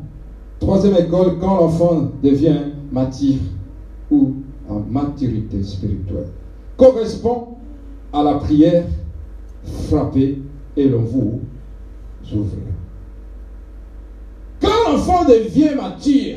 [0.58, 3.38] troisième école quand l'enfant devient mature
[4.10, 4.32] ou
[4.68, 6.26] en maturité spirituelle.
[6.76, 7.48] Correspond
[8.12, 8.84] à la prière,
[9.88, 10.38] frapper
[10.76, 11.40] et l'on vous
[12.32, 12.70] ouvrira.
[14.60, 16.36] Quand l'enfant devient mature,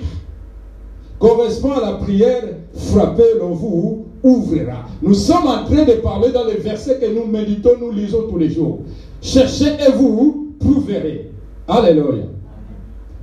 [1.19, 4.86] correspond à la prière, frapper l'on vous ouvrira.
[5.01, 8.38] Nous sommes en train de parler dans les versets que nous méditons, nous lisons tous
[8.38, 8.79] les jours.
[9.21, 11.31] Cherchez et vous trouverez.
[11.67, 12.25] Alléluia.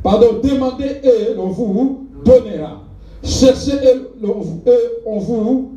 [0.02, 2.82] Pardon, demandez et l'on vous donnera.
[3.22, 4.00] Cherchez et
[5.04, 5.72] on vous,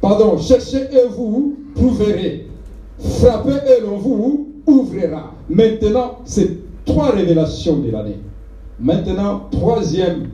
[0.00, 2.46] pardon, cherchez et vous trouverez.
[2.98, 5.34] Frappez et l'on vous ouvrira.
[5.48, 6.50] Maintenant, c'est
[6.84, 8.18] trois révélations de l'année.
[8.80, 10.30] Maintenant, troisième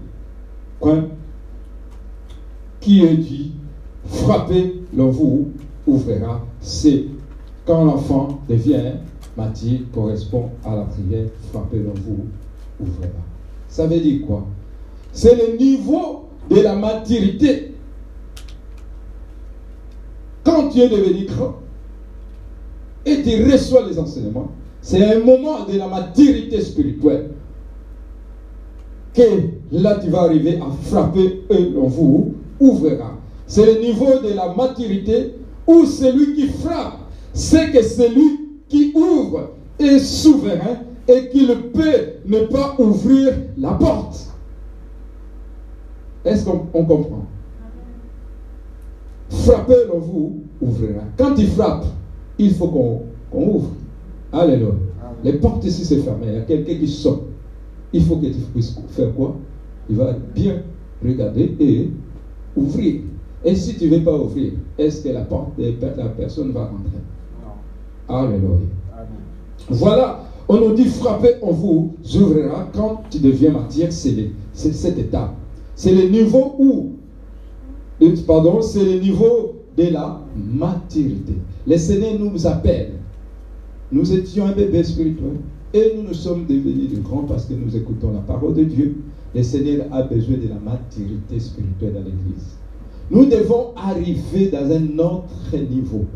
[0.78, 1.06] point
[2.80, 3.52] qui est dit,
[4.04, 5.48] frappez, l'on vous
[5.86, 6.44] ouvrira.
[6.60, 7.06] C'est
[7.64, 8.92] quand l'enfant devient
[9.36, 12.26] mature, correspond à la prière, frappez, l'on vous
[12.80, 13.08] ouvrira.
[13.68, 14.46] Ça veut dire quoi?
[15.12, 17.74] C'est le niveau de la maturité.
[20.44, 21.56] Quand tu es devenu grand
[23.04, 27.30] et tu reçois les enseignements, c'est un moment de la maturité spirituelle
[29.16, 29.22] que
[29.72, 33.12] là tu vas arriver à frapper et on vous ouvrira.
[33.46, 35.34] C'est le niveau de la maturité
[35.66, 36.98] où celui qui frappe,
[37.32, 41.82] c'est que celui qui ouvre est souverain et qu'il peut
[42.26, 44.26] ne pas ouvrir la porte.
[46.24, 47.24] Est-ce qu'on comprend?
[49.28, 51.02] Frapper, on vous ouvrira.
[51.16, 51.84] Quand il frappe,
[52.38, 53.02] il faut qu'on
[53.32, 53.70] ouvre.
[54.32, 54.72] Alléluia.
[55.24, 56.26] Les portes ici c'est fermé.
[56.28, 57.20] Il y a quelqu'un qui sonne.
[57.92, 59.36] Il faut que tu puisses faire quoi?
[59.88, 60.62] Il va bien
[61.04, 61.90] regarder et
[62.56, 63.02] ouvrir.
[63.44, 66.64] Et si tu ne veux pas ouvrir, est-ce que la porte de la personne va
[66.66, 66.98] rentrer
[68.08, 68.58] Alléluia.
[69.68, 75.34] Voilà, on nous dit frapper, on vous ouvrira quand tu deviens matière, c'est cette étape.
[75.74, 76.92] C'est le niveau où,
[78.26, 81.34] pardon, c'est le niveau de la maturité.
[81.66, 82.92] Le Seigneur nous appelle.
[83.92, 85.36] Nous étions un bébé spirituel
[85.76, 88.96] et nous nous sommes devenus de grands parce que nous écoutons la parole de Dieu.
[89.34, 92.56] Le Seigneur a besoin de la maturité spirituelle dans l'Église.
[93.10, 96.06] Nous devons arriver dans un autre niveau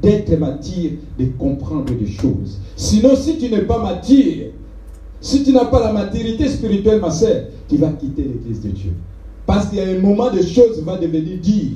[0.00, 2.58] d'être mature, de comprendre des choses.
[2.76, 4.52] Sinon, si tu n'es pas mature,
[5.20, 8.92] si tu n'as pas la maturité spirituelle, ma sœur, tu vas quitter l'église de Dieu.
[9.44, 11.72] Parce qu'il y a un moment de choses va devenir dire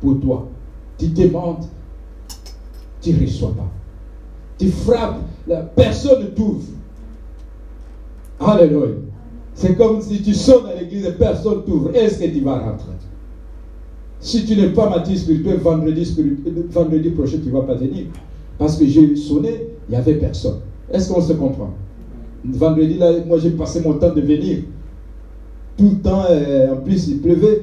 [0.00, 0.48] pour toi.
[0.98, 1.64] Tu demandes,
[3.00, 3.70] tu ne reçois pas.
[4.58, 6.64] Tu frappes, la personne t'ouvre.
[8.40, 8.86] Alléluia.
[9.54, 11.94] C'est comme si tu sonnes à l'église et personne t'ouvre.
[11.94, 12.92] Est-ce que tu vas rentrer?
[14.20, 16.16] Si tu n'es pas mature spirituel, vendredi,
[16.70, 18.06] vendredi prochain, tu ne vas pas venir.
[18.58, 20.60] Parce que j'ai sonné, il n'y avait personne.
[20.92, 21.74] Est-ce qu'on se comprend?
[22.44, 24.60] Vendredi, là, moi j'ai passé mon temps de venir.
[25.76, 27.62] Tout le temps, euh, en plus il pleuvait.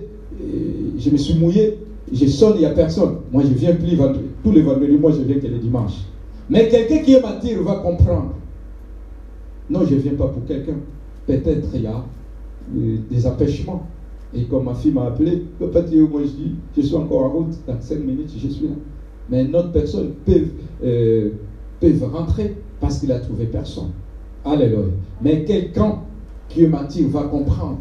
[0.97, 1.79] je me suis mouillé.
[2.11, 3.17] Je sonne, il n'y a personne.
[3.31, 4.25] Moi je viens plus vendredi.
[4.43, 6.05] Tous les vendredis, moi je viens que les dimanches.
[6.49, 8.33] Mais quelqu'un qui est mature va comprendre.
[9.69, 10.77] Non, je ne viens pas pour quelqu'un.
[11.25, 12.03] Peut-être il y a
[12.75, 13.87] euh, des empêchements.
[14.33, 17.57] Et comme ma fille m'a appelé, papa moi je dis, je suis encore en route,
[17.65, 18.73] dans 5 minutes, je suis là.
[19.29, 20.47] Mais une autre personne peut,
[20.83, 21.31] euh,
[21.79, 23.91] peut rentrer parce qu'il a trouvé personne.
[24.45, 24.79] Alléluia.
[25.21, 25.99] Mais quelqu'un
[26.49, 27.79] qui mature va comprendre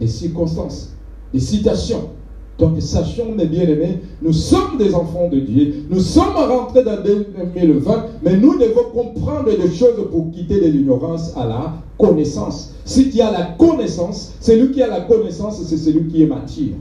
[0.00, 0.94] les circonstances,
[1.32, 2.10] les situations.
[2.58, 5.86] Donc sachons, mes bien-aimés, nous sommes des enfants de Dieu.
[5.90, 11.36] Nous sommes rentrés dans 2020, mais nous devons comprendre des choses pour quitter de l'ignorance
[11.36, 12.74] à la connaissance.
[12.84, 16.74] Si tu as la connaissance, celui qui a la connaissance, c'est celui qui est mature.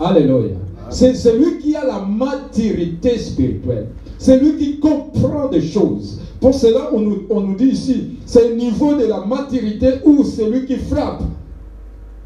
[0.00, 0.56] Alléluia.
[0.90, 3.86] C'est celui qui a la maturité spirituelle.
[4.18, 6.18] C'est lui qui comprend des choses.
[6.40, 10.24] Pour cela, on nous, on nous dit ici, c'est le niveau de la maturité où
[10.24, 11.22] celui qui frappe.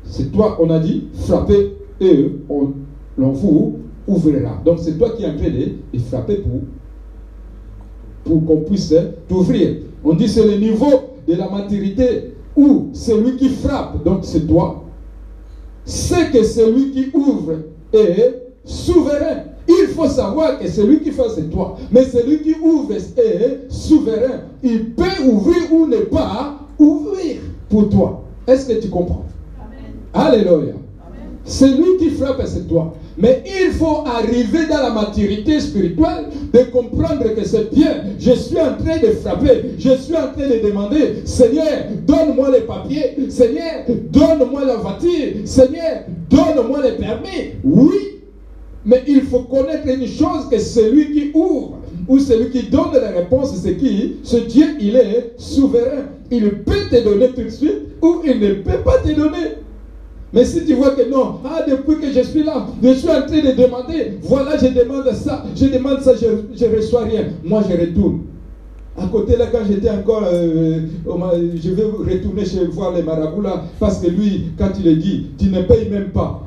[0.04, 2.72] C'est toi, on a dit, frapper et on,
[3.18, 4.60] vous ouvrira.
[4.64, 6.60] Donc c'est toi qui es en train de, frapper pour,
[8.24, 8.94] pour qu'on puisse
[9.28, 9.76] t'ouvrir.
[10.04, 10.92] On dit c'est le niveau
[11.26, 14.84] de la maturité où celui qui frappe, donc c'est toi,
[15.84, 17.54] c'est que celui qui ouvre
[17.92, 19.44] est souverain.
[19.68, 21.76] Il faut savoir que celui qui fait, c'est toi.
[21.90, 24.42] Mais celui qui ouvre est souverain.
[24.62, 27.36] Il peut ouvrir ou ne pas ouvrir
[27.68, 28.24] pour toi.
[28.46, 29.24] Est-ce que tu comprends?
[30.12, 30.74] Alléluia.
[31.46, 32.92] C'est lui qui frappe, c'est toi.
[33.16, 38.02] Mais il faut arriver dans la maturité spirituelle de comprendre que c'est bien.
[38.18, 39.76] Je suis en train de frapper.
[39.78, 43.30] Je suis en train de demander, Seigneur, donne-moi les papiers.
[43.30, 45.34] Seigneur, donne-moi la voiture.
[45.44, 47.52] Seigneur, donne-moi les permis.
[47.62, 48.22] Oui,
[48.84, 51.78] mais il faut connaître une chose que celui qui ouvre
[52.08, 54.16] ou celui qui donne la réponse, c'est qui?
[54.24, 56.06] Ce Dieu, il est souverain.
[56.30, 59.65] Il peut te donner tout de suite ou il ne peut pas te donner.
[60.32, 63.22] Mais si tu vois que non, ah, depuis que je suis là, je suis en
[63.22, 67.26] train de demander, voilà, je demande ça, je demande ça, je ne reçois rien.
[67.44, 68.20] Moi, je retourne.
[68.98, 73.64] À côté là, quand j'étais encore, euh, je vais retourner chez voir les marabouts là,
[73.78, 76.42] parce que lui, quand il est dit, tu ne payes même pas.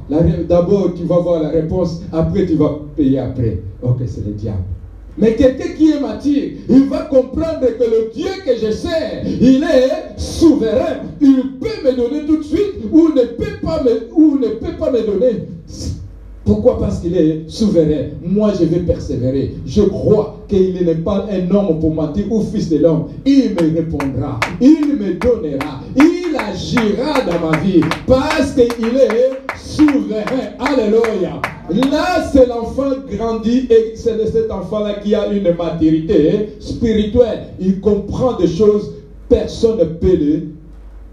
[0.47, 3.59] D'abord, tu vas voir la réponse, après, tu vas payer après.
[3.83, 4.63] Ok, c'est le diable.
[5.19, 9.63] Mais quelqu'un qui est mature, il va comprendre que le Dieu que je sers, il
[9.63, 11.03] est souverain.
[11.19, 14.91] Il peut me donner tout de suite ou ne peut pas me, ne peut pas
[14.91, 15.43] me donner.
[16.45, 16.79] Pourquoi?
[16.79, 18.07] Parce qu'il est souverain.
[18.23, 19.55] Moi, je vais persévérer.
[19.67, 23.09] Je crois qu'il n'est pas un homme pour mentir ou fils de l'homme.
[23.25, 24.39] Il me répondra.
[24.59, 25.81] Il me donnera.
[25.95, 27.81] Il agira dans ma vie.
[28.07, 30.55] Parce qu'il est souverain.
[30.57, 31.39] Alléluia.
[31.71, 37.49] Là, c'est l'enfant grandi et c'est cet enfant-là qui a une maturité spirituelle.
[37.59, 38.93] Il comprend des choses,
[39.27, 40.47] personne ne peut le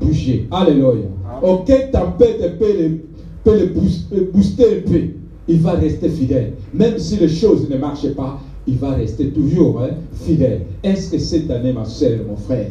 [0.01, 0.49] bouger.
[0.51, 1.09] Alléluia.
[1.43, 2.99] Aucune tempête peut le,
[3.45, 5.01] peut le booster un peu.
[5.49, 6.53] Il va rester fidèle.
[6.73, 9.91] Même si les choses ne marchent pas, il va rester toujours hein,
[10.25, 10.63] fidèle.
[10.83, 12.71] Est-ce que cette année, ma soeur, mon frère,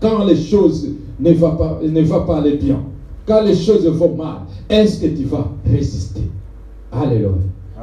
[0.00, 0.88] quand les choses
[1.20, 2.80] ne vont pas, ne vont pas aller bien,
[3.28, 4.38] quand les choses vont mal,
[4.70, 6.22] est-ce que tu vas résister?
[6.90, 7.30] Alléluia.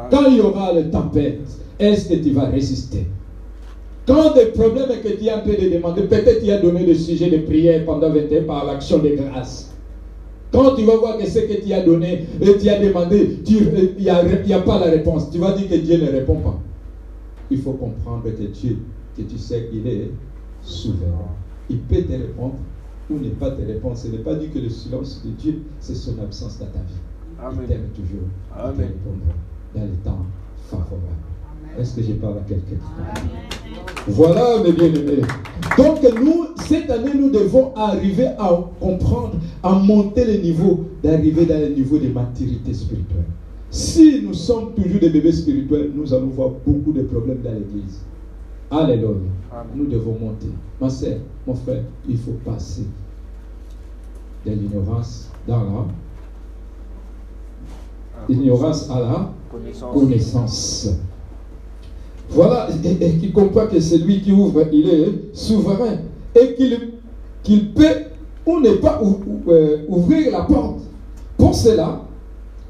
[0.10, 1.40] Quand il y aura le tempête,
[1.80, 3.06] est-ce que tu vas résister?
[4.08, 6.96] Quand des problèmes que tu es en train de demander, peut-être tu as donné le
[6.96, 9.72] sujet de prière pendant 21 par l'action de grâce.
[10.52, 14.00] Quand tu vas voir que ce que tu as donné et tu as demandé, il
[14.00, 15.30] n'y a, a, pas la réponse.
[15.32, 16.60] Tu vas dire que Dieu ne répond pas.
[17.52, 18.78] Il faut comprendre que Dieu,
[19.18, 20.12] que tu sais qu'il est
[20.62, 21.30] souverain.
[21.70, 22.56] Il peut te répondre
[23.10, 23.98] ou ne pas te répondre.
[23.98, 27.02] Ce n'est pas dit que le silence de Dieu, c'est son absence dans ta vie.
[27.42, 27.60] Amen.
[27.64, 28.28] Il t'aime toujours.
[28.56, 28.92] Amen.
[29.06, 30.26] Il dans les temps
[30.70, 31.02] favorables.
[31.78, 32.78] Est-ce que je parle à quelqu'un
[34.08, 35.22] Voilà, mes bien-aimés.
[35.78, 41.60] Donc, nous, cette année, nous devons arriver à comprendre, à monter le niveau, d'arriver dans
[41.60, 43.26] le niveau de maturité spirituelle.
[43.70, 48.00] Si nous sommes toujours des bébés spirituels, nous allons voir beaucoup de problèmes dans l'église.
[48.72, 49.10] Alléluia.
[49.76, 50.48] Nous devons monter.
[50.80, 52.86] Ma soeur, mon frère, il faut passer
[54.46, 55.86] de l'ignorance dans la
[58.30, 59.32] ignorance à la
[59.94, 60.90] connaissance.
[62.30, 65.98] Voilà, et, qui comprend que celui qui ouvre, il est souverain
[66.34, 66.56] et
[67.44, 68.06] qu'il peut
[68.46, 69.02] ou ne pas
[69.48, 70.82] euh, ouvrir la porte.
[71.38, 72.02] Pour cela,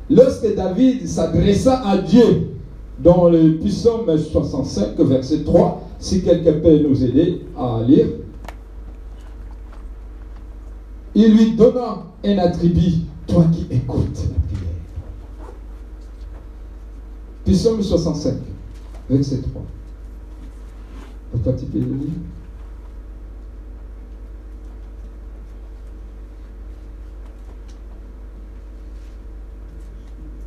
[0.09, 2.49] lorsque David s'adressa à Dieu
[3.03, 8.07] dans le psaume 65, verset 3, si quelqu'un peut nous aider à lire,
[11.15, 14.75] il lui donna un attribut, toi qui écoutes la prière.
[17.45, 18.33] Psaume 65,
[19.09, 19.61] verset 3.
[21.31, 22.11] Pourquoi tu peux le lire?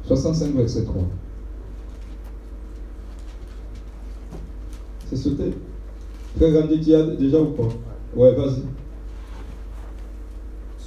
[0.04, 1.02] 65, verset 3.
[5.09, 5.54] C'est sauté?
[6.37, 7.68] Frère Randy, tu as déjà ou pas?
[8.14, 8.62] Ouais, vas-y.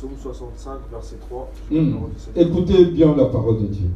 [0.01, 1.51] Psaume 65, verset 3.
[1.69, 1.93] Hmm.
[2.35, 3.89] Écoutez bien la parole de Dieu.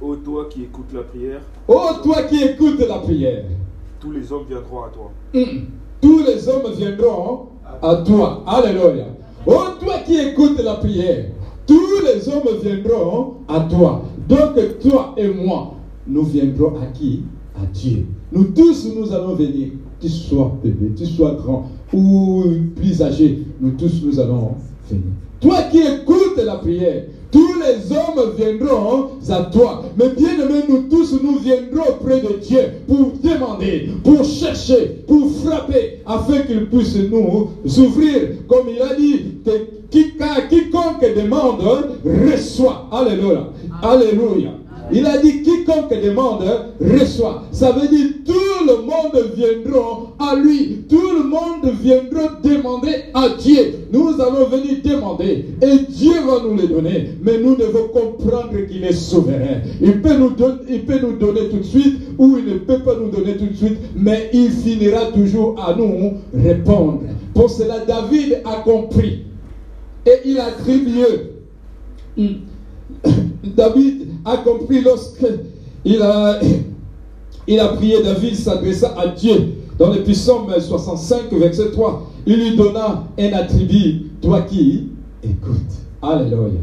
[0.00, 1.42] Ô toi qui écoutes la prière.
[1.68, 3.44] Ô toi qui écoutes la prière.
[4.00, 5.10] Tous les hommes viendront à toi.
[5.34, 5.64] Hmm.
[6.00, 7.48] Tous les hommes viendront
[7.82, 8.44] à toi.
[8.46, 9.08] Alléluia.
[9.46, 11.26] Ô toi qui écoutes la prière.
[11.66, 14.04] Tous les hommes viendront à toi.
[14.26, 15.74] Donc toi et moi,
[16.06, 17.24] nous viendrons à qui?
[17.54, 18.06] À Dieu.
[18.32, 19.68] Nous tous, nous allons venir.
[20.00, 22.42] Tu sois bébé, tu sois grand ou
[22.74, 24.54] plus âgé, nous tous, nous allons
[25.40, 29.82] Toi qui écoutes la prière, tous les hommes viendront à toi.
[29.98, 35.30] Mais bien aimé, nous tous, nous viendrons auprès de Dieu pour demander, pour chercher, pour
[35.42, 38.46] frapper, afin qu'il puisse nous ouvrir.
[38.48, 41.62] Comme il a dit, que quiconque demande,
[42.04, 42.88] reçoit.
[42.92, 43.48] Alléluia.
[43.82, 44.50] Alléluia.
[44.92, 46.44] Il a dit quiconque demande
[46.80, 47.44] reçoit.
[47.52, 50.84] Ça veut dire tout le monde viendra à lui.
[50.88, 53.86] Tout le monde viendra demander à Dieu.
[53.92, 57.10] Nous allons venir demander et Dieu va nous les donner.
[57.22, 59.62] Mais nous devons comprendre qu'il est souverain.
[59.80, 63.46] Il peut, nous donner, tout de suite ou il ne peut pas nous donner tout
[63.46, 63.78] de suite.
[63.96, 67.00] Mais il finira toujours à nous répondre.
[67.34, 69.22] Pour cela, David a compris
[70.06, 71.32] et il a attribué
[73.56, 75.26] David a compris lorsque
[75.84, 76.38] il a,
[77.46, 79.54] il a prié, David s'adressa à Dieu.
[79.78, 84.88] Dans le psaume 65, verset 3, il lui donna un attribut, toi qui
[85.22, 85.74] écoutes.
[86.00, 86.60] Alléluia.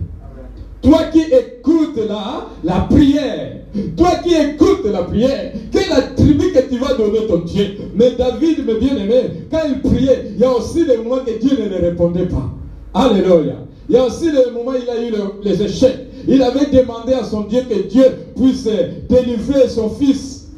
[0.82, 3.57] Toi qui écoutes la, la prière,
[3.97, 7.66] toi qui écoutes la prière, quel attribut que tu vas donner ton Dieu?
[7.95, 11.57] Mais David, mes bien-aimés, quand il priait, il y a aussi des moments que Dieu
[11.70, 12.49] ne répondait pas.
[12.93, 13.57] Alléluia.
[13.89, 16.07] Il y a aussi des moments où il a eu le- les échecs.
[16.28, 18.05] Il avait demandé à son Dieu que Dieu
[18.36, 18.67] puisse
[19.09, 20.49] délivrer son fils.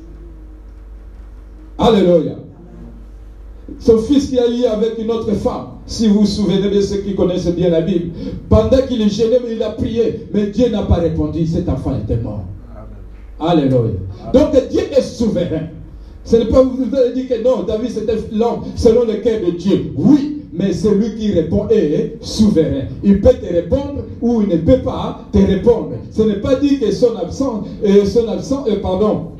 [1.77, 2.35] Alléluia.
[3.79, 5.67] Son fils qui a eu avec une autre femme.
[5.85, 8.11] Si vous vous souvenez de ceux qui connaissent bien la Bible.
[8.49, 10.27] Pendant qu'il est gêné, il a prié.
[10.33, 11.45] Mais Dieu n'a pas répondu.
[11.45, 12.43] Cet enfant était mort.
[13.39, 13.91] Alléluia.
[14.33, 15.67] Donc Dieu est souverain.
[16.25, 19.51] Ce n'est pas vous allez dire que non, David c'était l'homme selon le cœur de
[19.51, 19.91] Dieu.
[19.95, 22.85] Oui, mais celui qui répond est souverain.
[23.03, 25.93] Il peut te répondre ou il ne peut pas te répondre.
[26.11, 29.31] Ce n'est pas dit que son absence, euh, son absence, euh, pardon,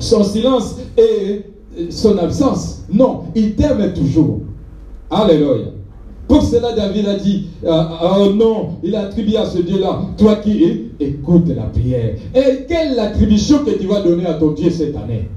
[0.00, 1.42] son silence et
[1.78, 2.82] euh, son absence.
[2.92, 4.40] Non, il t'aime toujours.
[5.08, 5.66] Alléluia.
[6.26, 10.90] Pour cela, David a dit, oh non, il a attribué à ce Dieu-là, toi qui
[11.00, 12.14] écoutes la prière.
[12.32, 15.28] Et quelle attribution que tu vas donner à ton Dieu cette année?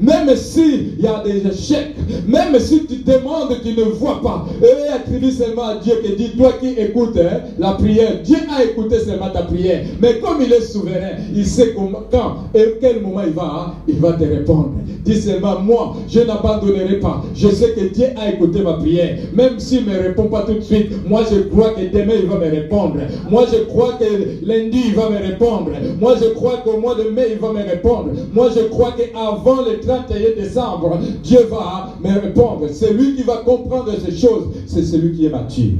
[0.00, 1.94] Même s'il y a des échecs,
[2.26, 6.36] même si tu demandes, tu ne vois pas, et attribue seulement à Dieu qui dit,
[6.36, 9.84] toi qui écoutes hein, la prière, Dieu a écouté seulement ta prière.
[10.00, 13.96] Mais comme il est souverain, il sait comment, quand et quel moment il va, il
[13.96, 14.72] va te répondre.
[15.10, 17.20] Dis seulement, moi, je n'abandonnerai pas.
[17.34, 19.16] Je sais que Dieu a écouté ma prière.
[19.34, 22.26] Même s'il ne me répond pas tout de suite, moi je crois que demain il
[22.26, 22.98] va me répondre.
[23.28, 24.04] Moi je crois que
[24.46, 25.72] lundi il va me répondre.
[25.98, 28.10] Moi je crois qu'au mois de mai il va me répondre.
[28.32, 32.66] Moi je crois qu'avant le 31 décembre, Dieu va me répondre.
[32.70, 34.44] C'est lui qui va comprendre ces choses.
[34.66, 35.72] C'est celui qui est mature.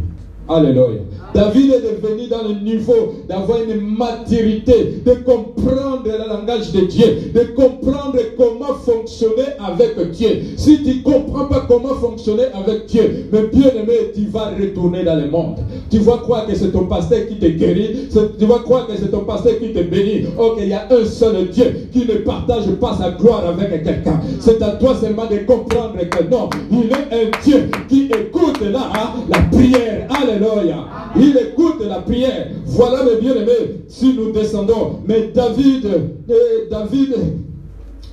[0.49, 1.03] Alléluia.
[1.35, 7.33] David est devenu dans le niveau d'avoir une maturité, de comprendre le langage de Dieu,
[7.35, 10.43] de comprendre comment fonctionner avec Dieu.
[10.57, 15.05] Si tu ne comprends pas comment fonctionner avec Dieu, mais bien aimé, tu vas retourner
[15.05, 15.57] dans le monde.
[15.91, 19.11] Tu vas croire que c'est ton pasteur qui te guérit, tu vas croire que c'est
[19.11, 20.27] ton pasteur qui te bénit.
[20.39, 24.21] Ok, il y a un seul Dieu qui ne partage pas sa gloire avec quelqu'un.
[24.41, 28.91] C'est à toi seulement de comprendre que non, il est un Dieu qui écoute là
[29.29, 30.09] la prière.
[30.11, 30.87] Alléluia.
[31.21, 32.49] Il écoute la prière.
[32.67, 35.01] Voilà mes bien-aimés, si nous descendons.
[35.07, 36.35] Mais David, euh,
[36.71, 37.15] David,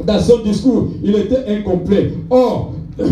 [0.03, 2.11] dans son discours, il était incomplet.
[2.29, 2.73] Or,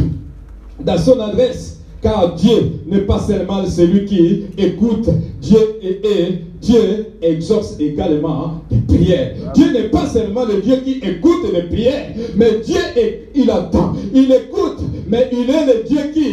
[0.79, 5.07] dans son adresse, car Dieu n'est pas seulement celui qui écoute,
[5.41, 9.33] Dieu est- Dieu exauce également des prières.
[9.53, 13.93] Dieu n'est pas seulement le Dieu qui écoute les prières, mais Dieu est, il attend,
[14.13, 16.27] il écoute, mais il est le Dieu qui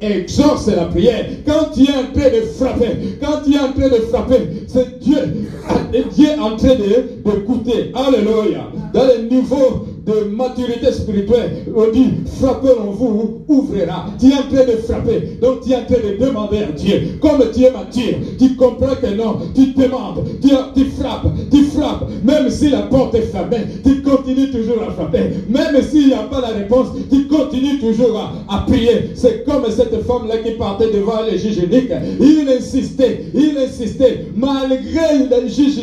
[0.00, 1.26] exauce la prière.
[1.46, 4.98] Quand tu es en train de frapper, quand tu es en train de frapper, c'est
[5.00, 5.18] Dieu,
[6.14, 7.92] Dieu est en train d'écouter.
[7.94, 8.68] Alléluia.
[8.92, 12.08] Dans le niveau de maturité spirituelle, on dit
[12.40, 14.06] frappez en vous ouvrira.
[14.18, 17.18] Tu es en train de frapper, donc tu es en train de demander à Dieu.
[17.20, 22.48] Comme tu es mature, tu comprends que non, tu demandes, tu, frappes, tu frappes, même
[22.48, 25.24] si la porte est fermée, tu continues toujours à frapper.
[25.48, 29.10] Même s'il n'y a pas la réponse, tu continues toujours à, prier.
[29.14, 31.92] C'est comme cette femme-là qui partait devant les juges uniques.
[32.18, 35.80] Il insistait, il insistait, malgré le juge.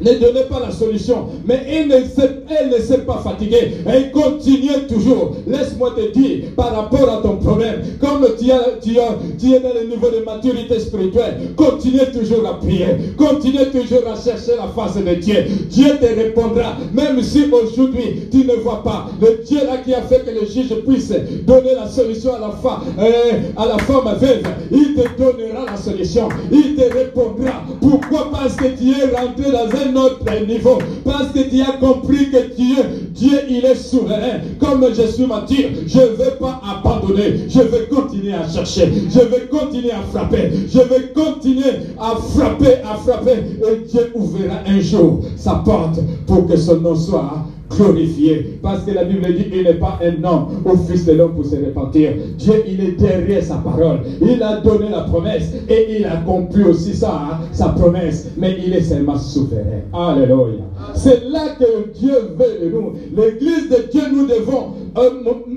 [0.00, 3.72] Ne donnait pas la solution, mais elle ne s'est, pas fatiguée.
[3.86, 5.36] Elle continuait toujours.
[5.46, 10.24] Laisse-moi te dire, par rapport à ton problème, comme tu es dans le niveau de
[10.24, 12.86] maturité spirituelle, continue toujours à prier.
[13.16, 15.44] Continue toujours à chercher la face de Dieu.
[15.68, 19.06] Dieu te répondra, même si aujourd'hui tu ne vois pas.
[19.20, 21.12] Le Dieu là qui a fait que le juge puisse
[21.46, 25.76] donner la solution à la femme, euh, à la femme veuve, il te donnera la
[25.76, 26.28] solution.
[26.50, 27.62] Il te répondra.
[27.80, 28.30] Pourquoi?
[28.32, 30.78] Parce que tu es rentré dans un autre niveau.
[31.04, 34.40] Parce que tu as compris que Dieu, Dieu, il est souverain.
[34.58, 37.46] Comme je suis mature, je ne vais pas abandonner.
[37.48, 38.90] Je vais continuer à chercher.
[39.08, 40.50] Je vais continuer à frapper.
[40.68, 43.32] Je vais continuer à frapper, à frapper.
[43.32, 48.58] Et Dieu ouvrira un jour sa porte pour que son nom soit glorifié.
[48.62, 51.44] Parce que la Bible dit il n'est pas un homme au fils de l'homme pour
[51.44, 52.12] se repentir.
[52.38, 54.00] Dieu, il est derrière sa parole.
[54.20, 58.28] Il a donné la promesse et il a accompli aussi sa, sa promesse.
[58.36, 59.82] Mais il est seulement souverain.
[59.92, 60.64] Alléluia.
[60.94, 62.92] C'est là que Dieu veut de nous.
[63.16, 65.10] L'église de Dieu, nous devons euh,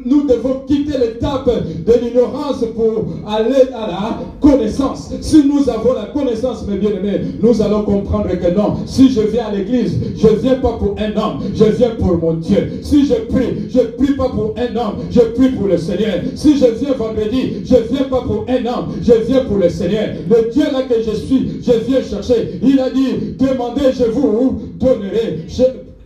[0.06, 5.12] nous devons quitter l'étape de l'ignorance pour aller à la connaissance.
[5.22, 9.48] Si nous avons la connaissance, mes bien-aimés, nous allons comprendre que non, si je viens
[9.48, 12.80] à l'église, je ne viens pas pour un homme, je viens pour mon Dieu.
[12.82, 16.20] Si je prie, je ne prie pas pour un homme, je prie pour le Seigneur.
[16.36, 19.70] Si je viens vendredi, je ne viens pas pour un homme, je viens pour le
[19.70, 20.10] Seigneur.
[20.30, 22.60] Le Dieu là que je suis, je viens chercher.
[22.64, 25.46] Il a dit, demandez, je vous donnerai.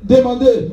[0.04, 0.70] demandez,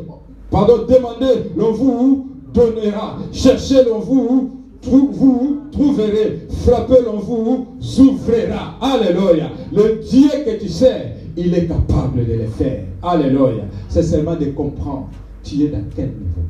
[0.50, 3.18] pardon, demandez, l'on vous donnera.
[3.32, 6.46] Cherchez, l'on vous vous trouverez.
[6.64, 7.66] Frappez, l'on vous
[7.98, 8.76] ouvrira.
[8.80, 9.50] Alléluia.
[9.72, 12.84] Le Dieu que tu sais, il est capable de le faire.
[13.02, 13.64] Alléluia.
[13.88, 15.08] C'est seulement de comprendre.
[15.42, 16.42] Tu es dans quel niveau?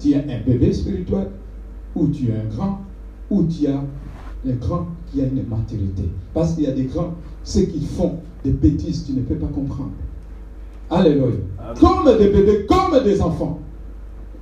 [0.00, 1.28] Tu es un bébé spirituel
[1.94, 2.80] ou tu es un grand
[3.30, 6.04] ou tu as un grand qui a une maturité.
[6.34, 7.14] Parce qu'il y a des grands,
[7.44, 9.92] ceux qui font des bêtises, tu ne peux pas comprendre.
[10.90, 11.36] Alléluia.
[11.80, 13.60] Comme des bébés, comme des enfants.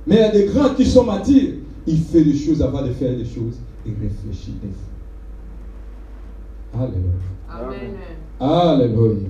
[0.05, 1.53] Mais il y a des grands qui sont matures.
[1.87, 3.57] Il fait des choses avant de faire des choses.
[3.85, 6.83] Il réfléchit des fois.
[6.83, 7.11] Alléluia.
[7.49, 7.95] Amen.
[8.39, 9.29] Alléluia.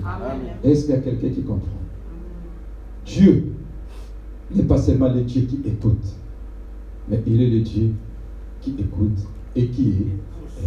[0.63, 1.67] Est-ce qu'il y a quelqu'un qui comprend?
[3.05, 3.53] Dieu
[4.53, 6.05] n'est pas seulement le Dieu qui écoute,
[7.09, 7.91] mais il est le Dieu
[8.61, 9.19] qui écoute
[9.55, 9.93] et qui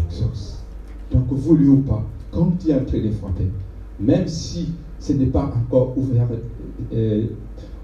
[0.07, 0.64] exauce.
[1.11, 3.11] Donc, voulu ou pas, quand tu es en train de
[4.01, 4.68] même si
[4.99, 6.28] ce n'est pas encore ouvert
[6.93, 7.26] euh,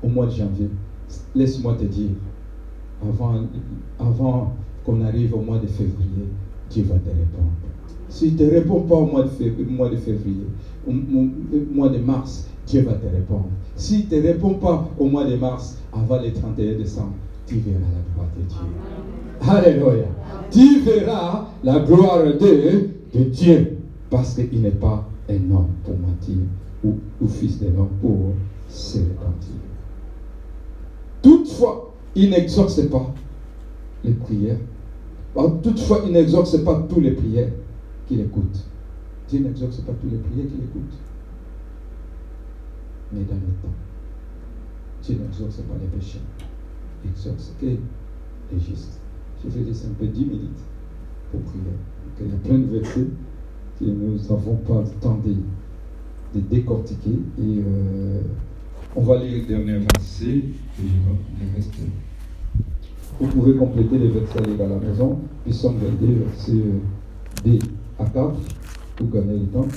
[0.02, 0.68] au mois de janvier,
[1.34, 2.10] laisse-moi te dire,
[3.98, 6.28] avant, qu'on arrive au mois de février,
[6.70, 7.50] Dieu va te répondre.
[8.08, 9.28] S'il ne te répond pas au mois de,
[9.96, 10.46] février,
[10.86, 10.92] au
[11.72, 13.48] mois de mars, Dieu va te répondre.
[13.76, 17.12] S'il ne te répond pas au mois de mars, avant le 31 décembre,
[17.46, 19.78] tu verras la gloire de Dieu.
[19.90, 20.06] Alléluia.
[20.50, 22.88] Tu verras la gloire de,
[23.18, 23.78] de Dieu.
[24.10, 26.36] Parce qu'il n'est pas un homme pour mentir
[26.84, 28.34] ou, ou fils d'un homme pour
[28.68, 29.54] se repentir.
[31.22, 33.14] Toutefois, il n'exorce pas
[34.04, 34.58] les prières.
[35.62, 37.50] Toutefois, il n'exorce pas tous les prières
[38.06, 38.64] qu'il écoute.
[39.28, 40.92] Dieu n'exorce pas tous les prières qu'il écoute.
[43.12, 43.74] Mais dans le temps,
[45.02, 46.20] Dieu n'exorce pas les péchés.
[47.04, 49.00] Il exorce que les justes.
[49.42, 50.62] Je vais laisser un peu 10 minutes
[51.30, 51.62] pour prier.
[52.20, 53.06] Il y a plein de versets
[53.78, 57.18] que nous n'avons pas le temps de, décortiquer.
[57.38, 58.20] Et euh,
[58.96, 61.74] on va lire le dernier verset et le reste.
[63.20, 65.18] Vous pouvez compléter les versets à la maison.
[65.48, 67.58] Psalm 22, verset euh, D
[67.98, 68.34] à 4,
[68.96, 69.68] pour gagner le temps.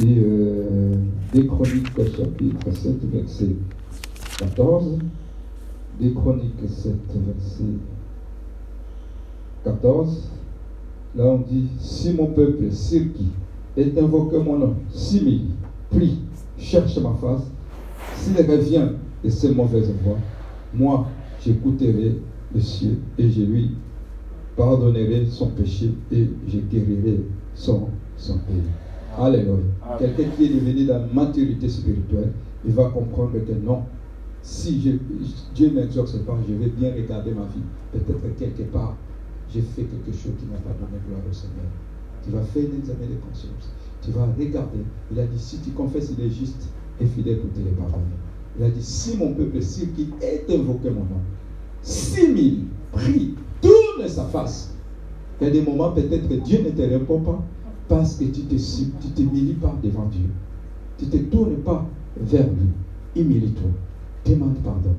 [0.00, 0.94] Et euh,
[1.34, 3.56] des Chroniques chapitre 7, verset
[4.38, 4.98] 14.
[6.00, 7.64] Des Chroniques 7, verset
[9.64, 10.28] 14.
[11.14, 13.28] Là on dit, si mon peuple, qui
[13.76, 15.42] est invoqué mon nom, si
[15.90, 16.20] prie,
[16.58, 17.50] cherche ma face,
[18.16, 18.88] s'il revient
[19.22, 20.18] de ses mauvaises voies,
[20.72, 21.06] moi,
[21.44, 22.16] j'écouterai
[22.54, 23.72] le ciel et je lui
[24.56, 27.20] pardonnerai son péché et je guérirai
[27.54, 28.62] son, son pays.
[29.18, 29.56] Alléluia.
[29.98, 32.32] Quelqu'un qui est devenu dans la maturité spirituelle,
[32.64, 33.82] il va comprendre que non,
[34.42, 34.90] si je,
[35.54, 37.62] Dieu ne m'exorce pas, je vais bien regarder ma vie.
[37.92, 38.96] Peut-être quelque part,
[39.52, 41.66] j'ai fait quelque chose qui n'a pas donné gloire au Seigneur.
[42.24, 43.70] Tu vas faire un examen de conscience.
[44.02, 44.78] Tu vas regarder.
[45.12, 46.68] Il a dit, si tu confesses, il est juste
[47.00, 48.02] et fidèle pour te les pardonner.
[48.58, 51.20] Il a dit, si mon peuple, si qui est invoqué mon nom,
[51.82, 54.74] six mille prie, tourne sa face.
[55.40, 57.42] Il y a des moments, peut-être Dieu ne te répond pas
[57.92, 60.30] parce que tu ne te, tu te pas devant Dieu.
[60.98, 61.86] Tu ne te tournes pas
[62.16, 62.70] vers lui.
[63.14, 63.68] Humilie-toi.
[64.24, 64.96] Demande pardon.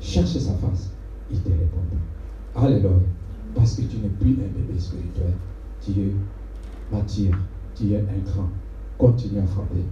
[0.00, 0.90] Cherche sa face.
[1.30, 1.98] Il te répondra.
[2.56, 2.88] Alléluia.
[3.54, 5.34] Parce que tu n'es plus un bébé spirituel.
[5.86, 6.14] Dieu
[6.90, 7.36] m'attire.
[7.74, 8.48] Tu es un grand.
[8.96, 9.84] Continue à frapper.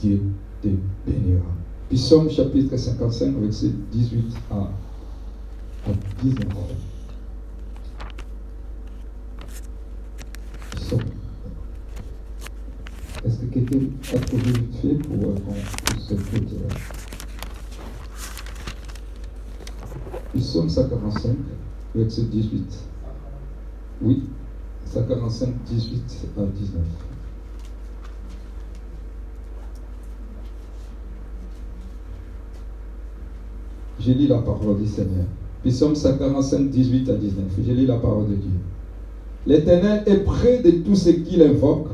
[0.00, 0.22] Dieu
[0.62, 0.68] te
[1.04, 1.46] bénira.
[1.90, 4.70] Psaume chapitre 55, verset 18 à
[6.22, 6.46] 19.
[13.24, 16.68] Est-ce que quelqu'un a trouvé vite fait pour qu'on puisse se clôturer
[20.34, 21.36] Psaume 145,
[21.94, 22.78] verset 18.
[24.02, 24.22] Oui,
[24.86, 26.82] 145, 18 à 19.
[34.00, 35.24] Je lis la parole du Seigneur.
[35.64, 37.44] Psaume 145, 18 à 19.
[37.66, 38.50] Je lis la parole de Dieu.
[39.46, 41.90] L'Éternel est près de tous ceux qui l'invoquent,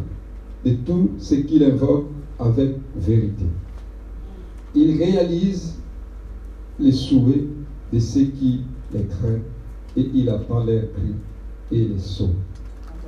[0.64, 3.44] de tous ceux qui l'invoquent avec vérité.
[4.74, 5.74] Il réalise
[6.80, 7.44] les souhaits
[7.92, 8.62] de ceux qui
[8.92, 9.42] les craignent
[9.96, 11.14] et il attend leurs cris
[11.70, 12.30] et les sauts.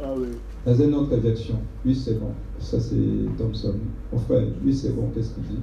[0.02, 0.28] Ah oui.
[0.64, 2.96] Dans une autre version, oui c'est bon, ça c'est
[3.38, 3.74] Thompson.
[4.12, 5.58] Enfin, oui c'est bon, qu'est-ce qu'il dit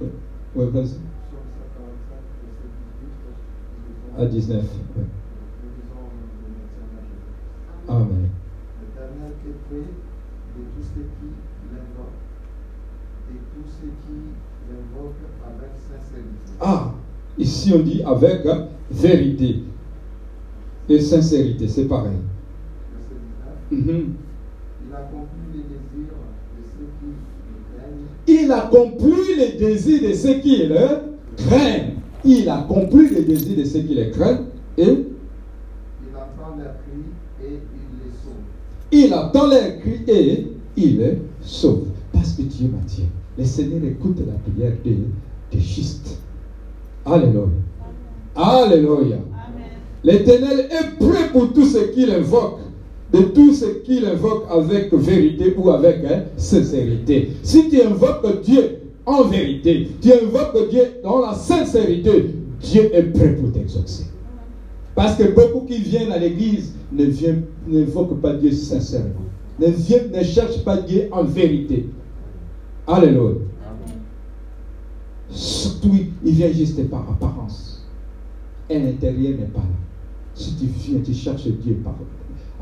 [0.00, 0.96] Oui, vas-y.
[4.18, 4.56] à 19.
[4.56, 4.64] ouais.
[5.62, 6.04] Nous disons
[6.42, 6.84] le médecin
[7.88, 8.02] majeur.
[8.02, 8.28] Amen.
[10.60, 11.28] De tous ceux qui
[11.72, 12.20] l'invoquent
[13.30, 14.16] et tous ceux qui
[14.68, 16.52] l'invoquent avec sincérité.
[16.60, 16.92] Ah,
[17.38, 18.46] ici on dit avec
[18.90, 19.62] vérité
[20.90, 22.18] et sincérité, c'est pareil.
[23.70, 23.86] 19.
[23.86, 24.14] Mhm.
[24.84, 26.12] Il accomplit les désirs
[26.56, 27.06] de ceux qui
[27.46, 30.74] le craignent Il accomplit les désirs de ceux qui le
[31.36, 31.94] craignent.
[32.24, 34.46] Il accomplit les désirs de ceux qui le craignent
[34.76, 37.10] et Il entend leurs cris
[37.44, 38.42] et il les sauve.
[38.92, 41.86] Il attend les cris et il les sauve.
[42.12, 43.04] Parce que Dieu m'a dit,
[43.38, 44.98] le Seigneur écoute la prière des,
[45.52, 46.18] des justes.
[47.04, 47.46] Alléluia.
[48.34, 49.18] Alléluia.
[50.02, 52.60] L'Éternel est prêt pour tous ceux qui l'invoquent,
[53.12, 57.32] de tous ceux qui l'invoquent avec vérité ou avec hein, sincérité.
[57.42, 62.30] Si tu invoques Dieu en vérité, tu invoques Dieu dans la sincérité,
[62.62, 64.04] Dieu est prêt pour t'exaucer.
[65.00, 69.24] Parce que beaucoup qui viennent à l'église ne viennent- n'invoquent pas Dieu sincèrement,
[69.58, 71.86] ne, viennent, ne cherchent pas Dieu en vérité.
[72.86, 73.36] Alléluia.
[75.30, 77.82] Surtout, il vient juste par apparence.
[78.68, 79.78] Et l'intérieur n'est pas là.
[80.34, 81.94] Si tu viens, tu cherches Dieu par,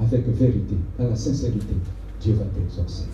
[0.01, 1.74] avec vérité, dans la sincérité,
[2.20, 3.07] Dieu va t'exaucer.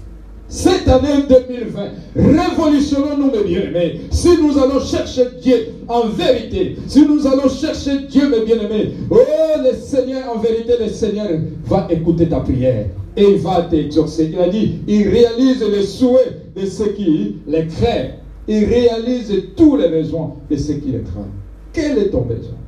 [0.48, 1.82] Cette année 2020,
[2.16, 4.00] révolutionnons-nous, mes bien-aimés.
[4.10, 9.16] Si nous allons chercher Dieu en vérité, si nous allons chercher Dieu, mes bien-aimés, oh,
[9.58, 11.28] le Seigneur, en vérité, le Seigneur
[11.64, 12.86] va écouter ta prière
[13.16, 14.30] et il va t'exaucer.
[14.32, 18.14] Il a dit, il réalise les souhaits de ceux qui les craignent.
[18.46, 21.32] Il réalise tous les besoins de ceux qui les craignent.
[21.72, 22.58] Quel est ton besoin?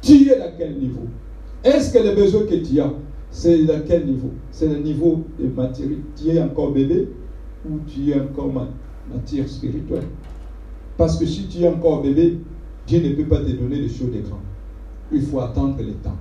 [0.00, 1.02] Tu es à quel niveau?
[1.62, 2.90] Est-ce que le besoin que tu as,
[3.30, 4.30] c'est à quel niveau?
[4.50, 6.02] C'est le niveau de maturité.
[6.16, 7.08] Tu es encore bébé
[7.64, 8.68] ou tu es encore ma-
[9.12, 10.06] matière spirituelle?
[10.96, 12.38] Parce que si tu es encore bébé,
[12.86, 14.40] Dieu ne peut pas te donner des choses de grand.
[15.12, 16.16] Il faut attendre le temps.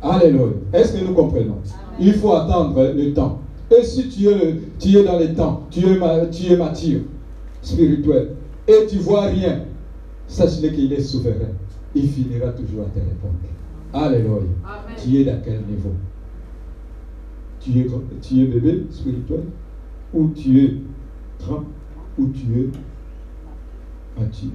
[0.00, 0.54] Alléluia.
[0.72, 1.58] Est-ce que nous comprenons?
[1.98, 3.38] Il faut attendre le temps.
[3.70, 7.00] Et si tu es, tu es dans le temps, tu es, ma- tu es mature,
[7.62, 8.28] spirituel,
[8.68, 9.60] et tu vois rien,
[10.26, 11.48] sache-le qu'il est souverain.
[11.94, 13.34] Il finira toujours à te répondre.
[13.92, 14.40] Alléluia.
[14.96, 15.94] Tu es dans quel niveau?
[17.60, 17.86] Tu es,
[18.22, 19.44] tu es bébé spirituel?
[20.14, 20.74] Ou tu es
[21.38, 21.64] grand?
[22.18, 22.70] Ou tu es
[24.18, 24.50] mature?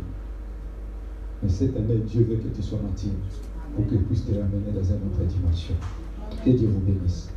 [1.44, 3.12] Mais cette année, Dieu veut que tu sois mature
[3.76, 5.76] pour qu'il puisse te ramener dans une autre dimension.
[6.44, 7.30] Que Dieu vous bénisse.